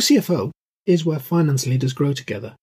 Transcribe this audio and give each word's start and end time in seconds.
CFO 0.00 0.50
is 0.86 1.04
where 1.04 1.18
finance 1.18 1.66
leaders 1.66 1.92
grow 1.92 2.12
together. 2.12 2.56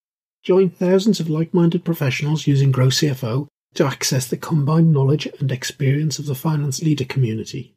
Join 0.44 0.70
thousands 0.70 1.20
of 1.20 1.30
like 1.30 1.54
minded 1.54 1.86
professionals 1.86 2.48
using 2.48 2.72
Grow 2.72 2.88
CFO 2.88 3.48
to 3.76 3.86
access 3.86 4.28
the 4.28 4.38
combined 4.38 4.92
knowledge 4.92 5.28
and 5.40 5.52
experience 5.52 6.20
of 6.20 6.26
the 6.26 6.36
finance 6.36 6.82
leader 6.82 7.06
community. 7.06 7.76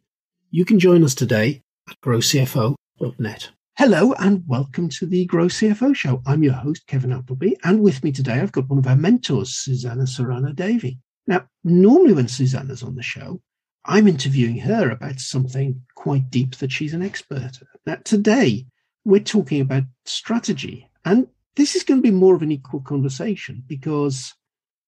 You 0.50 0.64
can 0.64 0.78
join 0.78 1.04
us 1.04 1.14
today 1.14 1.60
at 1.88 2.00
growcfo.net. 2.00 3.50
Hello 3.76 4.12
and 4.14 4.44
welcome 4.46 4.88
to 4.90 5.06
the 5.06 5.26
Grow 5.26 5.46
CFO 5.46 5.94
show. 5.94 6.22
I'm 6.26 6.42
your 6.42 6.54
host, 6.54 6.86
Kevin 6.86 7.12
Appleby, 7.12 7.54
and 7.64 7.82
with 7.82 8.02
me 8.02 8.12
today 8.12 8.40
I've 8.40 8.52
got 8.52 8.68
one 8.68 8.78
of 8.78 8.86
our 8.86 8.96
mentors, 8.96 9.54
Susanna 9.54 10.06
Serrano 10.06 10.52
Davy. 10.52 10.98
Now, 11.26 11.46
normally 11.64 12.14
when 12.14 12.28
Susanna's 12.28 12.82
on 12.82 12.94
the 12.94 13.02
show, 13.02 13.40
I'm 13.84 14.08
interviewing 14.08 14.58
her 14.58 14.90
about 14.90 15.20
something 15.20 15.82
quite 15.94 16.30
deep 16.30 16.56
that 16.56 16.72
she's 16.72 16.94
an 16.94 17.02
expert 17.02 17.42
at. 17.42 17.58
Now, 17.86 17.98
today 18.04 18.66
we're 19.04 19.20
talking 19.20 19.60
about 19.60 19.84
strategy, 20.04 20.88
and 21.04 21.26
this 21.56 21.74
is 21.74 21.82
going 21.82 21.98
to 21.98 22.02
be 22.02 22.10
more 22.10 22.34
of 22.34 22.42
an 22.42 22.52
equal 22.52 22.80
conversation 22.80 23.62
because 23.66 24.34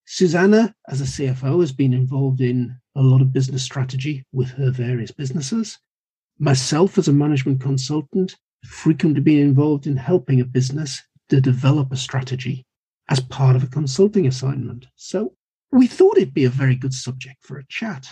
Susanna, 0.04 0.74
as 0.88 1.00
a 1.00 1.04
CFO, 1.04 1.60
has 1.60 1.72
been 1.72 1.92
involved 1.92 2.40
in 2.40 2.76
a 2.94 3.02
lot 3.02 3.22
of 3.22 3.32
business 3.32 3.62
strategy 3.62 4.24
with 4.32 4.50
her 4.50 4.70
various 4.70 5.10
businesses. 5.10 5.78
Myself, 6.38 6.98
as 6.98 7.08
a 7.08 7.12
management 7.12 7.60
consultant, 7.60 8.36
frequently 8.64 9.20
been 9.20 9.38
involved 9.38 9.86
in 9.86 9.96
helping 9.96 10.40
a 10.40 10.44
business 10.44 11.02
to 11.28 11.40
develop 11.40 11.92
a 11.92 11.96
strategy 11.96 12.66
as 13.08 13.20
part 13.20 13.56
of 13.56 13.62
a 13.62 13.68
consulting 13.68 14.26
assignment. 14.26 14.86
So 14.96 15.34
we 15.70 15.86
thought 15.86 16.18
it'd 16.18 16.34
be 16.34 16.44
a 16.44 16.50
very 16.50 16.76
good 16.76 16.94
subject 16.94 17.36
for 17.42 17.58
a 17.58 17.66
chat, 17.69 18.06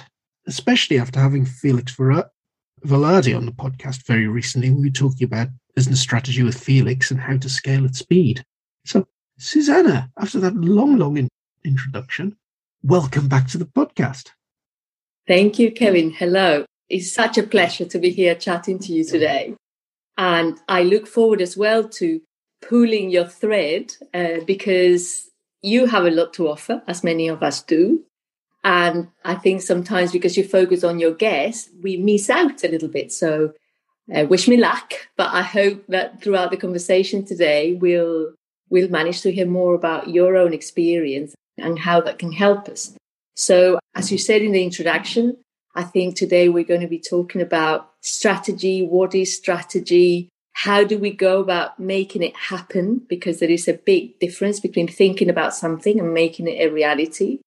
especially 0.46 0.98
after 0.98 1.20
having 1.20 1.44
Felix 1.44 1.94
Velarde 1.94 3.36
on 3.36 3.46
the 3.46 3.52
podcast 3.52 4.06
very 4.06 4.26
recently. 4.26 4.70
We 4.70 4.88
were 4.88 4.90
talking 4.90 5.26
about 5.26 5.48
business 5.80 6.02
strategy 6.02 6.42
with 6.42 6.62
Felix 6.62 7.10
and 7.10 7.18
how 7.18 7.38
to 7.38 7.48
scale 7.48 7.86
at 7.86 7.94
speed. 7.94 8.44
So, 8.84 9.06
Susanna, 9.38 10.10
after 10.18 10.38
that 10.40 10.54
long, 10.54 10.98
long 10.98 11.16
in- 11.16 11.30
introduction, 11.64 12.36
welcome 12.82 13.28
back 13.28 13.48
to 13.48 13.56
the 13.56 13.64
podcast. 13.64 14.32
Thank 15.26 15.58
you, 15.58 15.72
Kevin. 15.72 16.10
Hello. 16.10 16.66
It's 16.90 17.10
such 17.10 17.38
a 17.38 17.42
pleasure 17.42 17.86
to 17.86 17.98
be 17.98 18.10
here 18.10 18.34
chatting 18.34 18.78
to 18.80 18.92
you 18.92 19.04
today. 19.04 19.54
And 20.18 20.58
I 20.68 20.82
look 20.82 21.06
forward 21.06 21.40
as 21.40 21.56
well 21.56 21.88
to 22.00 22.20
pulling 22.60 23.08
your 23.08 23.24
thread 23.24 23.94
uh, 24.12 24.44
because 24.46 25.30
you 25.62 25.86
have 25.86 26.04
a 26.04 26.10
lot 26.10 26.34
to 26.34 26.50
offer, 26.50 26.82
as 26.86 27.02
many 27.02 27.26
of 27.28 27.42
us 27.42 27.62
do. 27.62 28.04
And 28.64 29.08
I 29.24 29.34
think 29.34 29.62
sometimes 29.62 30.12
because 30.12 30.36
you 30.36 30.44
focus 30.46 30.84
on 30.84 30.98
your 30.98 31.14
guests, 31.14 31.70
we 31.82 31.96
miss 31.96 32.28
out 32.28 32.64
a 32.64 32.68
little 32.68 32.90
bit. 32.90 33.10
So 33.12 33.54
uh, 34.14 34.24
wish 34.26 34.48
me 34.48 34.56
luck, 34.56 34.92
but 35.16 35.32
I 35.32 35.42
hope 35.42 35.86
that 35.88 36.22
throughout 36.22 36.50
the 36.50 36.56
conversation 36.56 37.24
today, 37.24 37.74
we'll 37.74 38.32
we'll 38.68 38.88
manage 38.88 39.20
to 39.22 39.32
hear 39.32 39.46
more 39.46 39.74
about 39.74 40.08
your 40.08 40.36
own 40.36 40.52
experience 40.52 41.34
and 41.58 41.78
how 41.78 42.00
that 42.00 42.18
can 42.18 42.32
help 42.32 42.68
us. 42.68 42.94
So, 43.36 43.78
as 43.94 44.10
you 44.10 44.18
said 44.18 44.42
in 44.42 44.52
the 44.52 44.62
introduction, 44.62 45.36
I 45.74 45.82
think 45.82 46.16
today 46.16 46.48
we're 46.48 46.64
going 46.64 46.80
to 46.80 46.88
be 46.88 47.00
talking 47.00 47.40
about 47.40 47.90
strategy. 48.00 48.82
What 48.82 49.14
is 49.14 49.36
strategy? 49.36 50.28
How 50.52 50.84
do 50.84 50.98
we 50.98 51.10
go 51.10 51.40
about 51.40 51.78
making 51.78 52.22
it 52.22 52.36
happen? 52.36 53.02
Because 53.08 53.38
there 53.38 53.50
is 53.50 53.68
a 53.68 53.74
big 53.74 54.18
difference 54.18 54.60
between 54.60 54.88
thinking 54.88 55.30
about 55.30 55.54
something 55.54 55.98
and 56.00 56.12
making 56.12 56.48
it 56.48 56.60
a 56.60 56.72
reality. 56.72 57.38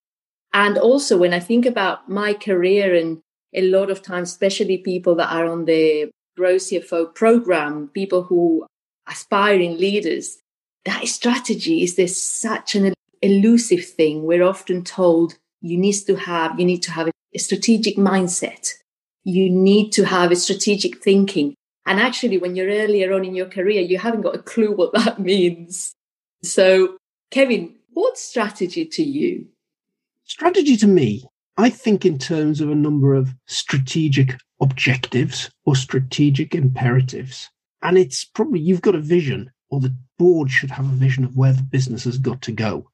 And 0.54 0.78
also, 0.78 1.18
when 1.18 1.34
I 1.34 1.40
think 1.40 1.66
about 1.66 2.10
my 2.10 2.34
career 2.34 2.96
and 2.96 3.20
a 3.54 3.62
lot 3.62 3.92
of 3.92 4.02
times, 4.02 4.32
especially 4.32 4.78
people 4.78 5.16
that 5.16 5.32
are 5.32 5.46
on 5.46 5.66
the 5.66 6.10
Grow 6.36 6.56
CFO 6.56 7.14
program, 7.14 7.90
people 7.94 8.24
who 8.24 8.66
aspiring 9.08 9.78
leaders, 9.78 10.38
that 10.86 11.08
strategy 11.08 11.84
is 11.84 11.96
this 11.96 12.22
such 12.22 12.76
an 12.76 12.94
elusive 13.22 13.86
thing. 13.86 14.24
We're 14.24 14.44
often 14.44 14.84
told 14.84 15.36
you 15.62 15.78
need 15.78 15.94
to 16.08 16.16
have, 16.16 16.60
you 16.60 16.66
need 16.66 16.84
to 16.84 16.92
have 16.92 17.10
a 17.34 17.40
strategic 17.40 17.96
mindset. 17.98 18.74
You 19.24 19.50
need 19.50 19.92
to 19.94 20.06
have 20.06 20.32
a 20.32 20.36
strategic 20.36 21.02
thinking. 21.02 21.56
And 21.86 22.00
actually, 22.00 22.38
when 22.38 22.56
you're 22.56 22.68
earlier 22.68 23.14
on 23.14 23.26
in 23.26 23.36
your 23.36 23.46
career, 23.46 23.82
you 23.82 23.98
haven't 23.98 24.22
got 24.22 24.36
a 24.36 24.40
clue 24.40 24.72
what 24.72 24.94
that 25.06 25.20
means. 25.20 25.94
So, 26.44 26.98
Kevin, 27.32 27.76
what's 27.92 28.22
strategy 28.22 28.86
to 28.86 29.04
you? 29.04 29.48
Strategy 30.26 30.78
to 30.78 30.88
me, 30.88 31.26
I 31.58 31.70
think 31.70 32.06
in 32.06 32.18
terms 32.18 32.62
of 32.62 32.70
a 32.70 32.76
number 32.76 33.14
of 33.14 33.34
strategic 33.46 34.36
objectives 34.64 35.52
or 35.66 35.76
strategic 35.76 36.56
imperatives. 36.56 37.50
And 37.82 37.98
it's 37.98 38.26
probably 38.26 38.60
you've 38.60 38.82
got 38.82 38.96
a 38.96 39.02
vision, 39.02 39.52
or 39.70 39.80
the 39.80 39.96
board 40.18 40.50
should 40.50 40.72
have 40.72 40.86
a 40.86 40.96
vision 40.96 41.24
of 41.24 41.38
where 41.38 41.54
the 41.54 41.64
business 41.64 42.06
has 42.06 42.18
got 42.18 42.42
to 42.44 42.52
go. 42.52 42.90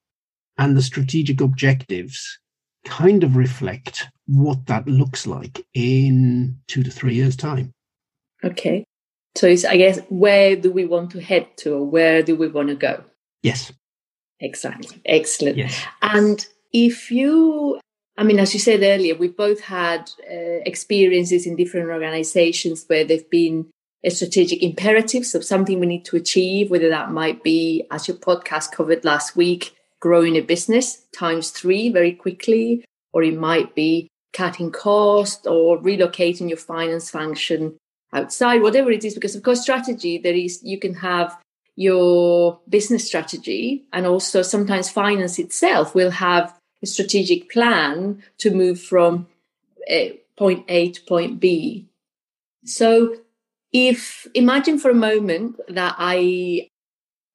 And 0.57 0.75
the 0.75 0.81
strategic 0.81 1.39
objectives 1.39 2.39
kind 2.85 3.23
of 3.23 3.35
reflect 3.35 4.07
what 4.25 4.65
that 4.65 4.87
looks 4.87 5.27
like 5.27 5.65
in 5.73 6.57
two 6.67 6.83
to 6.83 6.91
three 6.91 7.15
years' 7.15 7.35
time. 7.35 7.71
Okay. 8.43 8.83
So 9.35 9.47
it's, 9.47 9.63
I 9.63 9.77
guess, 9.77 9.99
where 10.09 10.55
do 10.55 10.71
we 10.71 10.85
want 10.85 11.11
to 11.11 11.21
head 11.21 11.47
to 11.57 11.75
or 11.75 11.85
where 11.85 12.23
do 12.23 12.35
we 12.35 12.47
want 12.47 12.69
to 12.69 12.75
go? 12.75 13.03
Yes. 13.43 13.71
Exactly. 14.39 15.01
Excellent. 15.05 15.57
Yes. 15.57 15.81
And 16.01 16.45
if 16.73 17.11
you 17.11 17.79
I 18.19 18.23
mean, 18.23 18.37
as 18.37 18.53
you 18.53 18.59
said 18.59 18.83
earlier, 18.83 19.15
we've 19.15 19.37
both 19.37 19.61
had 19.61 20.11
uh, 20.29 20.59
experiences 20.65 21.47
in 21.47 21.55
different 21.55 21.87
organizations 21.87 22.83
where 22.87 23.05
there've 23.05 23.29
been 23.29 23.67
a 24.03 24.09
strategic 24.09 24.61
imperative, 24.61 25.25
so 25.25 25.39
something 25.39 25.79
we 25.79 25.87
need 25.87 26.03
to 26.03 26.17
achieve, 26.17 26.69
whether 26.69 26.89
that 26.89 27.13
might 27.13 27.43
be, 27.43 27.87
as 27.91 28.09
your 28.09 28.17
podcast 28.17 28.73
covered 28.73 29.05
last 29.05 29.37
week, 29.37 29.73
growing 30.01 30.35
a 30.35 30.41
business 30.41 31.05
times 31.15 31.51
three 31.51 31.87
very 31.87 32.11
quickly, 32.11 32.83
or 33.13 33.23
it 33.23 33.37
might 33.37 33.73
be 33.73 34.09
cutting 34.33 34.69
cost 34.69 35.47
or 35.47 35.77
relocating 35.77 36.49
your 36.49 36.57
finance 36.57 37.09
function 37.09 37.77
outside, 38.11 38.61
whatever 38.61 38.91
it 38.91 39.05
is, 39.05 39.13
because 39.13 39.35
of 39.35 39.43
course, 39.43 39.61
strategy, 39.61 40.17
there 40.17 40.35
is, 40.35 40.59
you 40.61 40.77
can 40.77 40.95
have 40.95 41.41
your 41.77 42.59
business 42.67 43.07
strategy 43.07 43.85
and 43.93 44.05
also 44.05 44.41
sometimes 44.41 44.89
finance 44.89 45.39
itself 45.39 45.95
will 45.95 46.11
have 46.11 46.58
a 46.81 46.85
strategic 46.85 47.49
plan 47.49 48.23
to 48.37 48.51
move 48.51 48.81
from 48.81 49.27
uh, 49.89 50.09
point 50.37 50.65
A 50.67 50.91
to 50.91 51.01
point 51.01 51.39
B. 51.39 51.87
So, 52.65 53.15
if 53.71 54.27
imagine 54.33 54.79
for 54.79 54.89
a 54.89 54.95
moment 54.95 55.59
that 55.67 55.95
I, 55.97 56.69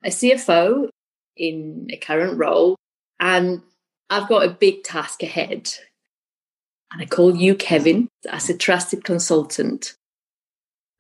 a 0.05 0.09
CFO 0.09 0.89
in 1.37 1.89
a 1.91 1.97
current 1.97 2.39
role, 2.39 2.77
and 3.21 3.63
I've 4.11 4.29
got 4.29 4.45
a 4.45 4.51
big 4.51 4.83
task 4.85 5.23
ahead, 5.23 5.71
and 6.93 7.03
I 7.03 7.07
call 7.07 7.37
you, 7.37 7.55
Kevin, 7.55 8.09
as 8.29 8.49
a 8.49 8.57
trusted 8.57 9.05
consultant. 9.05 9.95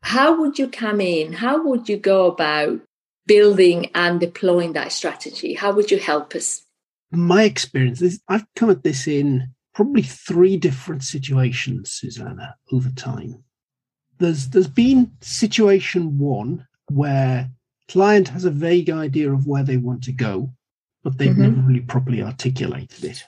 How 0.03 0.38
would 0.38 0.59
you 0.59 0.69
come 0.69 1.00
in? 1.00 1.32
How 1.32 1.62
would 1.66 1.88
you 1.88 1.97
go 1.97 2.26
about 2.26 2.81
building 3.26 3.91
and 3.94 4.21
deploying 4.21 4.75
that 4.75 4.93
strategy? 4.93 5.55
How 5.55 5.72
would 5.72 5.91
you 5.91 5.99
help 5.99 6.34
us? 6.34 6.63
My 7.16 7.44
experience 7.44 8.02
is 8.02 8.20
I've 8.28 8.47
come 8.56 8.70
at 8.70 8.82
this 8.82 9.06
in 9.06 9.48
probably 9.75 10.02
three 10.02 10.56
different 10.56 11.02
situations, 11.02 11.91
Susanna, 11.91 12.56
over 12.72 12.91
time. 12.91 13.42
There's 14.19 14.48
there's 14.48 14.69
been 14.69 15.12
situation 15.20 16.19
one 16.19 16.66
where 16.88 17.50
client 17.88 18.28
has 18.28 18.44
a 18.44 18.50
vague 18.50 18.91
idea 18.91 19.32
of 19.32 19.47
where 19.47 19.64
they 19.64 19.76
want 19.76 20.04
to 20.04 20.12
go, 20.12 20.52
but 21.02 21.19
they've 21.19 21.30
mm-hmm. 21.30 21.42
never 21.42 21.61
really 21.61 21.81
properly 21.81 22.22
articulated 22.22 23.05
it. 23.05 23.25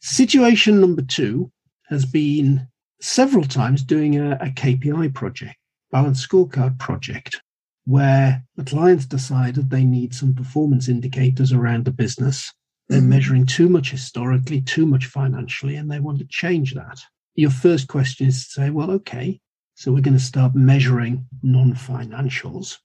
Situation 0.00 0.80
number 0.80 1.02
two 1.02 1.52
has 1.88 2.04
been 2.04 2.66
several 3.00 3.44
times 3.44 3.82
doing 3.82 4.18
a, 4.18 4.32
a 4.40 4.46
KPI 4.46 5.14
project, 5.14 5.56
balance 5.90 6.26
scorecard 6.26 6.78
project, 6.78 7.40
where 7.84 8.42
the 8.56 8.64
clients 8.64 9.06
decided 9.06 9.68
they 9.68 9.84
need 9.84 10.14
some 10.14 10.34
performance 10.34 10.88
indicators 10.88 11.52
around 11.52 11.84
the 11.84 11.90
business 11.90 12.52
they're 12.92 13.00
measuring 13.00 13.46
too 13.46 13.68
much 13.70 13.90
historically, 13.90 14.60
too 14.60 14.84
much 14.84 15.06
financially, 15.06 15.76
and 15.76 15.90
they 15.90 15.98
want 15.98 16.18
to 16.18 16.26
change 16.26 16.74
that. 16.74 17.00
Your 17.34 17.50
first 17.50 17.88
question 17.88 18.26
is 18.26 18.44
to 18.44 18.50
say, 18.50 18.70
well, 18.70 18.90
okay, 18.90 19.40
so 19.74 19.90
we're 19.90 20.02
going 20.02 20.18
to 20.18 20.22
start 20.22 20.54
measuring 20.54 21.26
non 21.42 21.72
financials. 21.72 22.76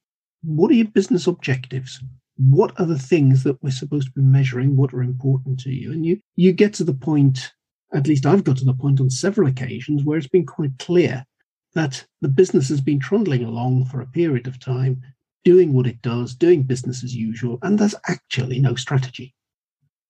What 0.42 0.70
are 0.70 0.74
your 0.74 0.86
business 0.86 1.26
objectives? 1.26 2.02
What 2.36 2.72
are 2.80 2.86
the 2.86 2.98
things 2.98 3.44
that 3.44 3.62
we're 3.62 3.70
supposed 3.70 4.06
to 4.06 4.12
be 4.12 4.22
measuring? 4.22 4.76
What 4.76 4.94
are 4.94 5.02
important 5.02 5.60
to 5.60 5.70
you? 5.70 5.92
And 5.92 6.06
you, 6.06 6.20
you 6.36 6.52
get 6.52 6.72
to 6.74 6.84
the 6.84 6.94
point, 6.94 7.52
at 7.92 8.06
least 8.06 8.24
I've 8.24 8.44
got 8.44 8.56
to 8.58 8.64
the 8.64 8.72
point 8.72 9.00
on 9.00 9.10
several 9.10 9.48
occasions 9.48 10.04
where 10.04 10.16
it's 10.16 10.26
been 10.26 10.46
quite 10.46 10.78
clear 10.78 11.26
that 11.74 12.06
the 12.22 12.28
business 12.28 12.68
has 12.70 12.80
been 12.80 12.98
trundling 12.98 13.44
along 13.44 13.84
for 13.86 14.00
a 14.00 14.06
period 14.06 14.46
of 14.46 14.58
time, 14.58 15.02
doing 15.44 15.74
what 15.74 15.86
it 15.86 16.00
does, 16.00 16.34
doing 16.34 16.62
business 16.62 17.04
as 17.04 17.14
usual, 17.14 17.58
and 17.62 17.78
there's 17.78 17.94
actually 18.08 18.58
no 18.58 18.74
strategy. 18.74 19.34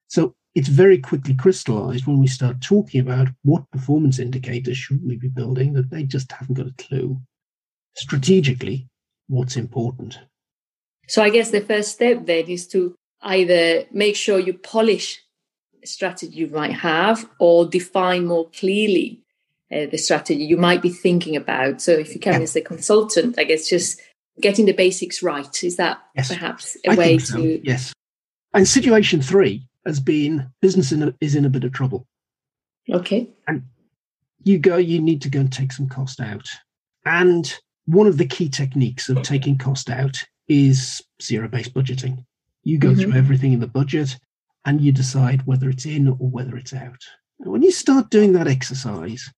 So 0.09 0.35
it's 0.55 0.69
very 0.69 0.99
quickly 0.99 1.35
crystallized 1.35 2.07
when 2.07 2.19
we 2.19 2.27
start 2.27 2.61
talking 2.61 3.01
about 3.01 3.29
what 3.43 3.71
performance 3.71 4.19
indicators 4.19 4.77
should 4.77 5.07
we 5.07 5.17
be 5.17 5.29
building 5.29 5.75
that 5.75 5.91
they 5.91 6.03
just 6.03 6.33
haven't 6.33 6.57
got 6.57 6.67
a 6.67 6.75
clue. 6.77 7.21
Strategically, 7.97 8.89
what's 9.29 9.57
important. 9.57 10.19
So 11.07 11.23
I 11.23 11.31
guess 11.31 11.51
the 11.51 11.61
first 11.61 11.93
step 11.93 12.27
then 12.27 12.47
is 12.47 12.67
to 12.69 12.95
either 13.23 13.85
make 13.93 14.17
sure 14.17 14.39
you 14.39 14.55
polish 14.55 15.21
strategy 15.85 16.35
you 16.35 16.49
might 16.49 16.73
have 16.73 17.29
or 17.39 17.67
define 17.67 18.27
more 18.27 18.49
clearly 18.51 19.23
uh, 19.73 19.87
the 19.87 19.99
strategy 19.99 20.45
you 20.45 20.57
might 20.57 20.83
be 20.83 20.91
thinking 20.91 21.37
about. 21.37 21.81
So 21.81 21.93
if 21.93 22.15
you 22.15 22.21
come 22.21 22.35
yeah. 22.35 22.41
as 22.41 22.57
a 22.57 22.61
consultant, 22.61 23.39
I 23.39 23.45
guess 23.45 23.69
just 23.69 24.01
getting 24.41 24.67
the 24.67 24.73
basics 24.73 25.23
right 25.23 25.63
is 25.63 25.77
that 25.77 25.99
yes. 26.17 26.29
perhaps 26.29 26.77
a 26.85 26.91
I 26.91 26.95
way 26.95 27.19
so. 27.19 27.37
to 27.37 27.61
yes. 27.65 27.93
And 28.55 28.67
situation 28.67 29.21
three 29.21 29.68
has 29.89 29.99
been 30.01 30.47
business 30.61 30.93
in 30.93 31.03
a, 31.03 31.15
is 31.21 31.35
in 31.35 31.45
a 31.45 31.51
bit 31.51 31.65
of 31.65 31.73
trouble. 31.73 32.07
Okay. 32.93 33.29
And 33.47 33.65
you 34.45 34.59
go, 34.59 34.77
you 34.77 35.01
need 35.01 35.23
to 35.23 35.31
go 35.31 35.41
and 35.41 35.53
take 35.53 35.73
some 35.73 35.89
cost 35.89 36.21
out. 36.21 36.47
And 37.05 37.53
one 37.87 38.07
of 38.07 38.19
the 38.19 38.27
key 38.27 38.49
techniques 38.49 39.09
of 39.09 39.23
taking 39.23 39.57
cost 39.57 39.91
out 39.91 40.23
is 40.47 41.03
zero 41.23 41.49
based 41.49 41.75
budgeting. 41.75 42.25
You 42.63 42.79
go 42.79 42.89
mm-hmm. 42.91 43.01
through 43.01 43.13
everything 43.15 43.53
in 43.53 43.61
the 43.61 43.67
budget 43.67 44.17
and 44.67 44.81
you 44.81 44.93
decide 44.93 45.47
whether 45.47 45.71
it's 45.71 45.87
in 45.87 46.09
or 46.09 46.15
whether 46.17 46.57
it's 46.57 46.75
out. 46.75 47.03
And 47.41 47.51
when 47.51 47.63
you 47.63 47.73
start 47.73 48.11
doing 48.11 48.33
that 48.35 48.47
exercise, 48.47 49.31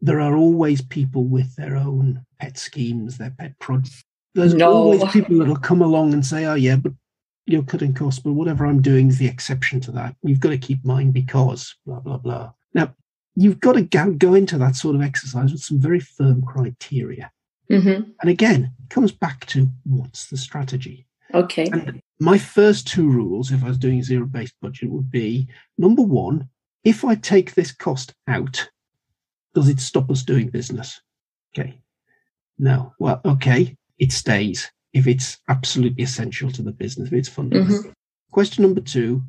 there 0.00 0.20
are 0.20 0.36
always 0.36 0.82
people 0.82 1.24
with 1.24 1.54
their 1.56 1.76
own 1.76 2.24
pet 2.38 2.58
schemes, 2.58 3.16
their 3.16 3.34
pet 3.38 3.58
projects. 3.58 4.04
There's 4.34 4.52
no. 4.52 4.72
always 4.72 5.04
people 5.12 5.38
that'll 5.38 5.56
come 5.56 5.80
along 5.80 6.12
and 6.12 6.26
say, 6.26 6.44
"Oh 6.44 6.54
yeah, 6.54 6.76
but 6.76 6.92
you're 7.46 7.62
cutting 7.62 7.94
costs, 7.94 8.20
but 8.20 8.32
whatever 8.32 8.66
I'm 8.66 8.82
doing 8.82 9.08
is 9.08 9.18
the 9.18 9.26
exception 9.26 9.80
to 9.80 9.92
that. 9.92 10.16
You've 10.22 10.40
got 10.40 10.50
to 10.50 10.58
keep 10.58 10.84
mine 10.84 11.10
because 11.10 11.74
blah 11.86 12.00
blah 12.00 12.18
blah." 12.18 12.52
Now, 12.74 12.94
you've 13.36 13.60
got 13.60 13.74
to 13.74 13.82
go, 13.82 14.12
go 14.12 14.34
into 14.34 14.58
that 14.58 14.76
sort 14.76 14.96
of 14.96 15.02
exercise 15.02 15.52
with 15.52 15.62
some 15.62 15.80
very 15.80 16.00
firm 16.00 16.42
criteria. 16.42 17.30
Mm-hmm. 17.70 18.10
And 18.20 18.30
again, 18.30 18.72
it 18.82 18.90
comes 18.90 19.12
back 19.12 19.46
to 19.46 19.68
what's 19.84 20.26
the 20.26 20.36
strategy. 20.36 21.06
Okay. 21.32 21.66
And 21.72 22.00
my 22.20 22.38
first 22.38 22.86
two 22.86 23.08
rules, 23.08 23.50
if 23.50 23.64
I 23.64 23.68
was 23.68 23.78
doing 23.78 24.02
zero 24.02 24.26
based 24.26 24.54
budget, 24.60 24.90
would 24.90 25.10
be 25.10 25.48
number 25.78 26.02
one, 26.02 26.48
if 26.84 27.04
I 27.04 27.14
take 27.14 27.54
this 27.54 27.72
cost 27.72 28.14
out, 28.28 28.68
does 29.54 29.68
it 29.68 29.80
stop 29.80 30.10
us 30.10 30.22
doing 30.22 30.48
business? 30.48 31.00
Okay. 31.56 31.80
No. 32.58 32.92
Well, 32.98 33.20
okay. 33.24 33.76
It 33.98 34.12
stays 34.12 34.70
if 34.94 35.06
it's 35.06 35.38
absolutely 35.48 36.04
essential 36.04 36.50
to 36.52 36.62
the 36.62 36.72
business, 36.72 37.08
if 37.08 37.12
it's 37.12 37.28
fundamental. 37.28 37.80
Mm-hmm. 37.80 37.90
Question 38.30 38.62
number 38.62 38.80
two 38.80 39.22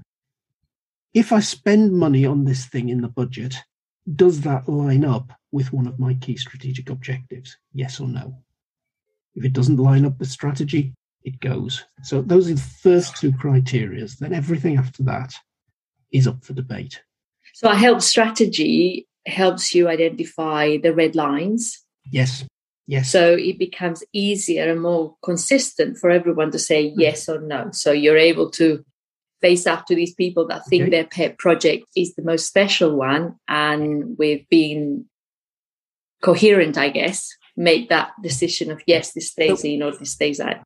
if 1.14 1.32
I 1.32 1.40
spend 1.40 1.94
money 1.94 2.26
on 2.26 2.44
this 2.44 2.66
thing 2.66 2.90
in 2.90 3.02
the 3.02 3.08
budget, 3.08 3.56
does 4.16 4.42
that 4.42 4.68
line 4.68 5.06
up 5.06 5.32
with 5.52 5.72
one 5.72 5.88
of 5.88 5.98
my 5.98 6.14
key 6.16 6.36
strategic 6.36 6.90
objectives? 6.90 7.58
Yes 7.74 8.00
or 8.02 8.08
no? 8.08 8.38
If 9.34 9.46
it 9.46 9.54
doesn't 9.54 9.78
line 9.78 10.06
up 10.06 10.20
with 10.20 10.30
strategy, 10.30 10.94
it 11.24 11.40
goes. 11.40 11.84
So 12.04 12.22
those 12.22 12.50
are 12.50 12.56
the 12.56 12.62
first 12.62 13.16
two 13.16 13.32
criteria. 13.32 14.06
Then 14.20 14.34
everything 14.34 14.78
after 14.78 15.04
that 15.04 15.34
is 16.12 16.28
up 16.28 16.44
for 16.44 16.54
debate. 16.54 17.02
So 17.54 17.70
a 17.70 17.76
help 17.76 18.02
strategy 18.02 19.08
helps 19.26 19.74
you 19.74 19.88
identify 19.88 20.78
the 20.78 20.94
red 20.94 21.16
lines. 21.16 21.82
Yes. 22.12 22.46
Yes. 22.88 23.12
So 23.12 23.34
it 23.34 23.58
becomes 23.58 24.04
easier 24.14 24.70
and 24.70 24.82
more 24.82 25.16
consistent 25.24 25.98
for 25.98 26.12
everyone 26.12 26.52
to 26.52 26.60
say 26.60 26.86
mm. 26.86 26.94
yes 26.98 27.28
or 27.28 27.42
no. 27.42 27.70
So 27.72 27.92
you're 27.92 28.18
able 28.18 28.52
to 28.52 28.86
face 29.42 29.66
up 29.68 29.86
to 29.88 29.96
these 29.96 30.14
people 30.14 30.48
that 30.48 30.66
think 30.68 30.84
okay. 30.84 30.92
their 30.92 31.06
pet 31.06 31.38
project 31.38 31.86
is 31.96 32.16
the 32.16 32.24
most 32.24 32.48
special 32.48 32.96
one 32.96 33.36
and 33.48 34.18
with 34.18 34.42
being 34.50 35.06
coherent, 36.22 36.78
I 36.78 36.90
guess, 36.90 37.30
make 37.58 37.90
that 37.90 38.12
decision 38.22 38.72
of 38.72 38.82
yes, 38.88 39.14
this 39.14 39.30
stays 39.30 39.64
in 39.64 39.82
or 39.84 39.92
this 39.92 40.12
stays 40.12 40.40
out 40.40 40.58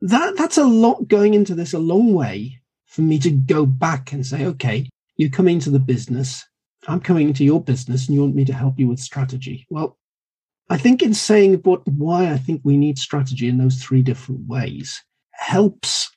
that 0.00 0.36
that's 0.36 0.58
a 0.58 0.64
lot 0.64 1.08
going 1.08 1.34
into 1.34 1.54
this 1.54 1.72
a 1.72 1.78
long 1.78 2.14
way 2.14 2.60
for 2.86 3.02
me 3.02 3.18
to 3.18 3.30
go 3.30 3.66
back 3.66 4.12
and 4.12 4.26
say, 4.26 4.46
okay, 4.46 4.88
you're 5.16 5.30
coming 5.30 5.60
to 5.60 5.70
the 5.70 5.78
business. 5.78 6.46
I'm 6.88 7.00
coming 7.00 7.28
into 7.28 7.44
your 7.44 7.62
business 7.62 8.06
and 8.06 8.14
you 8.14 8.22
want 8.22 8.34
me 8.34 8.44
to 8.46 8.54
help 8.54 8.78
you 8.78 8.88
with 8.88 8.98
strategy. 8.98 9.66
Well, 9.70 9.98
I 10.70 10.78
think 10.78 11.02
in 11.02 11.14
saying 11.14 11.54
what 11.64 11.86
why 11.88 12.30
I 12.30 12.38
think 12.38 12.60
we 12.62 12.76
need 12.76 12.96
strategy 12.96 13.48
in 13.48 13.58
those 13.58 13.82
three 13.82 14.02
different 14.02 14.46
ways 14.46 15.02
helps 15.32 16.08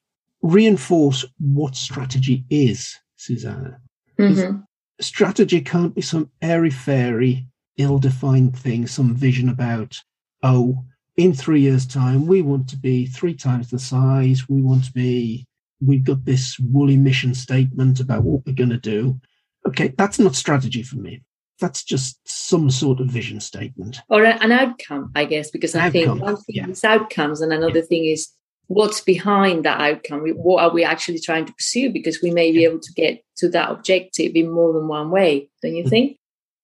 reinforce 0.43 1.25
what 1.39 1.75
strategy 1.75 2.45
is, 2.51 2.95
Susanna. 3.15 3.79
Mm-hmm. 4.19 4.59
Strategy 5.01 5.59
can't 5.59 5.95
be 5.95 6.01
some 6.01 6.29
airy 6.41 6.69
fairy, 6.69 7.47
ill 7.77 7.97
defined 7.97 8.55
thing, 8.55 8.85
some 8.85 9.15
vision 9.15 9.49
about, 9.49 9.99
oh, 10.43 10.85
in 11.17 11.33
three 11.33 11.61
years' 11.61 11.87
time, 11.87 12.27
we 12.27 12.41
want 12.43 12.67
to 12.69 12.77
be 12.77 13.07
three 13.07 13.33
times 13.33 13.71
the 13.71 13.79
size. 13.79 14.47
We 14.47 14.61
want 14.61 14.85
to 14.85 14.91
be, 14.91 15.47
we've 15.81 16.03
got 16.03 16.25
this 16.25 16.59
woolly 16.59 16.97
mission 16.97 17.33
statement 17.33 17.99
about 17.99 18.23
what 18.23 18.45
we're 18.45 18.53
going 18.53 18.69
to 18.69 18.77
do. 18.77 19.19
Okay, 19.67 19.93
that's 19.97 20.19
not 20.19 20.35
strategy 20.35 20.83
for 20.83 20.97
me. 20.97 21.23
That's 21.59 21.83
just 21.83 22.19
some 22.25 22.69
sort 22.69 22.99
of 22.99 23.07
vision 23.07 23.39
statement. 23.39 24.01
Or 24.09 24.25
an 24.25 24.51
outcome, 24.51 25.11
I 25.15 25.25
guess, 25.25 25.51
because 25.51 25.75
I 25.75 25.87
outcome, 25.87 25.91
think 25.91 26.21
one 26.21 26.37
thing 26.37 26.55
yeah. 26.55 26.67
is 26.67 26.83
outcomes, 26.83 27.41
and 27.41 27.53
another 27.53 27.79
yeah. 27.79 27.85
thing 27.85 28.05
is 28.05 28.29
what's 28.67 29.01
behind 29.01 29.65
that 29.65 29.79
outcome. 29.79 30.27
What 30.35 30.63
are 30.63 30.71
we 30.71 30.83
actually 30.83 31.19
trying 31.19 31.45
to 31.45 31.53
pursue? 31.53 31.91
Because 31.91 32.21
we 32.21 32.31
may 32.31 32.51
be 32.51 32.65
able 32.65 32.79
to 32.79 32.93
get 32.93 33.23
to 33.37 33.49
that 33.49 33.71
objective 33.71 34.33
in 34.35 34.51
more 34.51 34.73
than 34.73 34.87
one 34.87 35.11
way, 35.11 35.49
don't 35.61 35.75
you 35.75 35.83
mm. 35.83 35.89
think? 35.89 36.17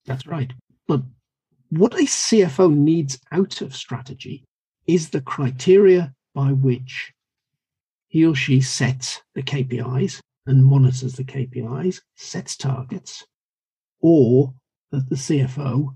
That's 0.05 0.25
right. 0.25 0.51
But 0.87 1.01
what 1.69 1.93
a 1.93 2.03
CFO 2.03 2.73
needs 2.73 3.19
out 3.31 3.61
of 3.61 3.75
strategy 3.75 4.43
is 4.87 5.09
the 5.09 5.21
criteria 5.21 6.13
by 6.33 6.51
which 6.51 7.13
he 8.07 8.25
or 8.25 8.33
she 8.33 8.59
sets 8.59 9.21
the 9.35 9.43
KPIs 9.43 10.19
and 10.47 10.65
monitors 10.65 11.13
the 11.13 11.23
KPIs, 11.23 12.01
sets 12.15 12.57
targets, 12.57 13.23
or 14.01 14.53
that 14.91 15.09
the 15.09 15.15
CFO 15.15 15.95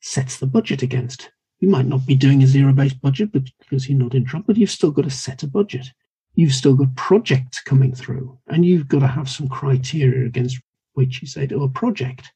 sets 0.00 0.38
the 0.38 0.46
budget 0.46 0.82
against. 0.82 1.30
You 1.60 1.68
might 1.68 1.86
not 1.86 2.06
be 2.06 2.14
doing 2.14 2.42
a 2.42 2.46
zero 2.46 2.72
based 2.72 3.00
budget 3.00 3.32
but 3.32 3.42
because 3.58 3.88
you're 3.88 3.98
not 3.98 4.14
in 4.14 4.24
trouble, 4.24 4.44
but 4.46 4.56
you've 4.56 4.70
still 4.70 4.90
got 4.90 5.02
to 5.02 5.10
set 5.10 5.42
a 5.42 5.46
budget. 5.46 5.88
You've 6.34 6.52
still 6.52 6.74
got 6.74 6.94
projects 6.94 7.60
coming 7.60 7.94
through, 7.94 8.38
and 8.46 8.64
you've 8.64 8.86
got 8.86 9.00
to 9.00 9.08
have 9.08 9.28
some 9.28 9.48
criteria 9.48 10.24
against 10.24 10.60
which 10.94 11.20
you 11.20 11.26
say 11.26 11.46
to 11.46 11.62
a 11.62 11.68
project 11.68 12.32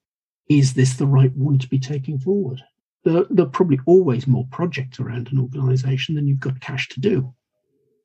is 0.48 0.74
this 0.74 0.94
the 0.94 1.06
right 1.06 1.34
one 1.36 1.58
to 1.58 1.68
be 1.68 1.78
taking 1.78 2.18
forward? 2.18 2.62
There, 3.04 3.24
there, 3.30 3.46
are 3.46 3.50
probably 3.50 3.80
always 3.86 4.26
more 4.26 4.46
projects 4.50 5.00
around 5.00 5.28
an 5.32 5.38
organization 5.38 6.14
than 6.14 6.26
you've 6.26 6.40
got 6.40 6.60
cash 6.60 6.88
to 6.90 7.00
do. 7.00 7.34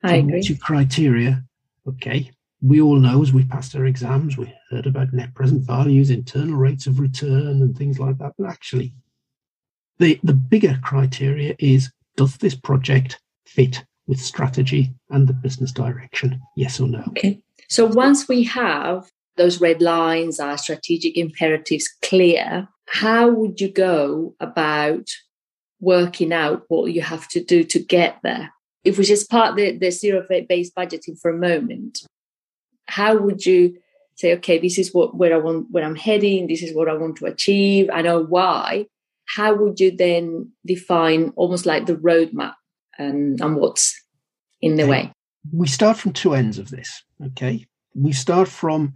I 0.04 0.10
so 0.10 0.20
agree. 0.20 0.34
What's 0.34 0.50
your 0.50 0.58
criteria? 0.58 1.44
Okay. 1.88 2.32
We 2.62 2.82
all 2.82 2.96
know 2.96 3.22
as 3.22 3.32
we 3.32 3.46
passed 3.46 3.76
our 3.76 3.86
exams, 3.86 4.38
we 4.38 4.54
heard 4.72 4.88
about 4.88 5.14
net 5.14 5.34
present 5.36 5.64
values, 5.64 6.10
internal 6.10 6.58
rates 6.58 6.88
of 6.88 7.00
return, 7.00 7.62
and 7.62 7.78
things 7.78 8.00
like 8.00 8.18
that. 8.18 8.34
But 8.38 8.50
actually, 8.50 8.94
the, 10.00 10.20
the 10.24 10.34
bigger 10.34 10.80
criteria 10.84 11.56
is 11.60 11.92
does 12.16 12.38
this 12.38 12.56
project 12.56 13.20
fit 13.46 13.84
with 14.08 14.20
strategy 14.20 14.92
and 15.10 15.28
the 15.28 15.34
business 15.34 15.72
direction? 15.72 16.42
Yes 16.56 16.80
or 16.80 16.88
no? 16.88 17.04
Okay. 17.10 17.42
So 17.70 17.86
once 17.86 18.28
we 18.28 18.44
have 18.44 19.10
those 19.36 19.62
red 19.62 19.82
lines, 19.82 20.40
our 20.40 20.58
strategic 20.58 21.18
imperatives 21.18 21.88
clear, 22.02 22.68
how 22.88 23.30
would 23.30 23.62
you 23.62 23.70
go 23.70 24.36
about 24.40 25.10
working 25.80 26.34
out 26.34 26.64
what 26.70 26.92
you 26.92 27.02
have 27.02 27.28
to 27.30 27.44
do 27.44 27.64
to 27.66 27.80
get 27.80 28.18
there? 28.24 28.52
If 28.84 28.98
we 28.98 29.04
just 29.04 29.30
part 29.30 29.56
the, 29.56 29.78
the 29.78 29.92
zero 29.92 30.26
based 30.48 30.76
budgeting 30.76 31.20
for 31.20 31.30
a 31.30 31.38
moment, 31.38 32.00
how 32.88 33.18
would 33.18 33.46
you 33.46 33.78
say, 34.16 34.34
okay, 34.34 34.58
this 34.58 34.78
is 34.78 34.94
what 34.94 35.16
where 35.16 35.34
I 35.34 35.38
want 35.38 35.68
where 35.72 35.84
I'm 35.84 35.96
heading, 35.96 36.48
this 36.48 36.64
is 36.64 36.76
what 36.76 36.90
I 36.90 36.94
want 36.94 37.18
to 37.18 37.26
achieve, 37.26 37.90
I 37.94 38.02
know 38.02 38.24
why. 38.24 38.88
How 39.26 39.54
would 39.54 39.80
you 39.80 39.96
then 39.96 40.52
define 40.66 41.34
almost 41.36 41.66
like 41.66 41.86
the 41.86 41.96
roadmap 41.96 42.54
and, 42.98 43.40
and 43.42 43.58
what's 43.58 44.02
in 44.62 44.78
the 44.78 44.88
way? 44.88 45.12
We 45.54 45.68
start 45.68 45.98
from 45.98 46.14
two 46.14 46.34
ends 46.34 46.58
of 46.58 46.70
this. 46.70 47.04
Okay. 47.26 47.66
We 47.94 48.14
start 48.14 48.48
from 48.48 48.94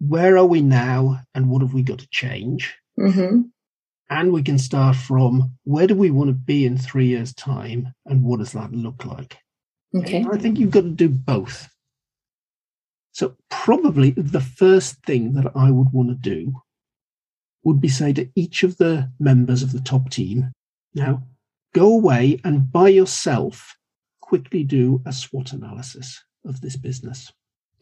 where 0.00 0.36
are 0.38 0.46
we 0.46 0.62
now 0.62 1.20
and 1.34 1.50
what 1.50 1.62
have 1.62 1.74
we 1.74 1.82
got 1.82 1.98
to 1.98 2.08
change? 2.10 2.74
Mm-hmm. 2.98 3.42
And 4.10 4.32
we 4.32 4.42
can 4.42 4.58
start 4.58 4.96
from 4.96 5.52
where 5.64 5.86
do 5.86 5.94
we 5.94 6.10
want 6.10 6.28
to 6.28 6.34
be 6.34 6.66
in 6.66 6.76
three 6.76 7.06
years' 7.06 7.34
time 7.34 7.94
and 8.06 8.24
what 8.24 8.38
does 8.38 8.52
that 8.52 8.72
look 8.72 9.04
like? 9.04 9.38
Okay. 9.96 10.24
I 10.30 10.38
think 10.38 10.58
you've 10.58 10.70
got 10.70 10.82
to 10.82 10.90
do 10.90 11.08
both. 11.08 11.68
So, 13.14 13.36
probably 13.48 14.10
the 14.10 14.40
first 14.40 14.96
thing 15.04 15.34
that 15.34 15.52
I 15.54 15.70
would 15.70 15.92
want 15.92 16.08
to 16.08 16.16
do 16.16 16.60
would 17.62 17.80
be 17.80 17.88
say 17.88 18.12
to 18.12 18.28
each 18.34 18.64
of 18.64 18.76
the 18.76 19.12
members 19.20 19.62
of 19.62 19.70
the 19.70 19.80
top 19.80 20.10
team, 20.10 20.50
now 20.94 21.22
go 21.72 21.86
away 21.92 22.40
and 22.44 22.72
by 22.72 22.88
yourself 22.88 23.76
quickly 24.20 24.64
do 24.64 25.00
a 25.06 25.12
SWOT 25.12 25.52
analysis 25.52 26.24
of 26.44 26.60
this 26.60 26.76
business. 26.76 27.32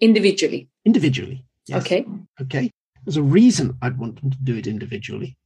Individually. 0.01 0.69
Individually. 0.85 1.47
Yes. 1.67 1.83
Okay. 1.83 2.05
Okay. 2.43 2.71
There's 3.05 3.17
a 3.17 3.23
reason 3.23 3.79
I'd 3.81 3.99
want 3.99 4.21
them 4.21 4.31
to 4.31 4.39
do 4.39 4.57
it 4.57 4.67
individually. 4.67 5.39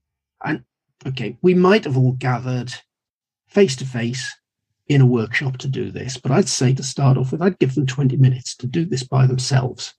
And 0.45 0.65
okay, 1.07 1.39
we 1.43 1.55
might 1.55 1.85
have 1.85 1.97
all 1.97 2.13
gathered 2.13 2.75
face 3.47 3.77
to 3.77 3.87
face 3.87 4.35
in 4.89 5.01
a 5.01 5.07
workshop 5.07 5.59
to 5.59 5.69
do 5.69 5.91
this, 5.91 6.17
but 6.17 6.31
I'd 6.31 6.49
say 6.49 6.73
to 6.75 6.83
start 6.83 7.17
off 7.17 7.33
with, 7.33 7.43
I'd 7.43 7.59
give 7.59 7.75
them 7.75 7.87
20 7.87 8.17
minutes 8.17 8.55
to 8.57 8.67
do 8.67 8.85
this 8.85 9.03
by 9.03 9.27
themselves 9.27 9.95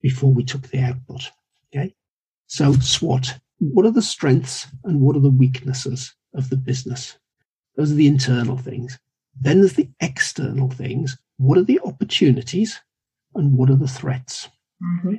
before 0.00 0.32
we 0.32 0.44
took 0.44 0.68
the 0.68 0.80
output. 0.80 1.30
Okay. 1.74 1.94
So 2.46 2.72
SWOT, 2.72 3.34
what 3.58 3.84
are 3.84 3.90
the 3.90 4.02
strengths 4.02 4.66
and 4.84 5.00
what 5.00 5.16
are 5.16 5.20
the 5.20 5.28
weaknesses 5.28 6.14
of 6.34 6.48
the 6.48 6.56
business? 6.56 7.18
Those 7.76 7.92
are 7.92 7.96
the 7.96 8.06
internal 8.06 8.56
things. 8.56 8.98
Then 9.40 9.60
there's 9.60 9.74
the 9.74 9.90
external 10.00 10.70
things. 10.70 11.16
What 11.36 11.58
are 11.58 11.62
the 11.62 11.80
opportunities 11.84 12.80
and 13.34 13.56
what 13.56 13.70
are 13.70 13.76
the 13.76 13.86
threats? 13.86 14.48
Mm-hmm. 14.82 15.14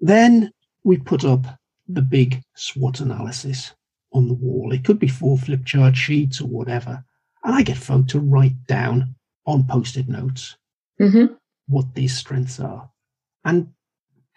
Then 0.00 0.52
we 0.84 0.98
put 0.98 1.24
up 1.24 1.46
the 1.88 2.02
big 2.02 2.42
SWOT 2.54 3.00
analysis 3.00 3.72
on 4.12 4.28
the 4.28 4.34
wall. 4.34 4.72
It 4.72 4.84
could 4.84 4.98
be 4.98 5.08
four 5.08 5.38
flip 5.38 5.64
chart 5.64 5.96
sheets 5.96 6.40
or 6.40 6.46
whatever. 6.46 7.04
And 7.44 7.54
I 7.54 7.62
get 7.62 7.76
folk 7.76 8.08
to 8.08 8.20
write 8.20 8.66
down 8.66 9.14
on 9.46 9.64
post 9.64 9.96
it 9.96 10.08
notes 10.08 10.56
mm-hmm. 11.00 11.34
what 11.68 11.94
these 11.94 12.16
strengths 12.16 12.58
are 12.58 12.90
and 13.44 13.68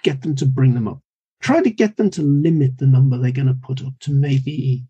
get 0.03 0.21
them 0.21 0.35
to 0.35 0.45
bring 0.45 0.73
them 0.73 0.87
up. 0.87 0.99
Try 1.41 1.61
to 1.61 1.69
get 1.69 1.97
them 1.97 2.09
to 2.11 2.21
limit 2.21 2.77
the 2.77 2.87
number 2.87 3.17
they're 3.17 3.31
going 3.31 3.47
to 3.47 3.57
put 3.61 3.83
up 3.83 3.93
to 4.01 4.11
maybe 4.11 4.83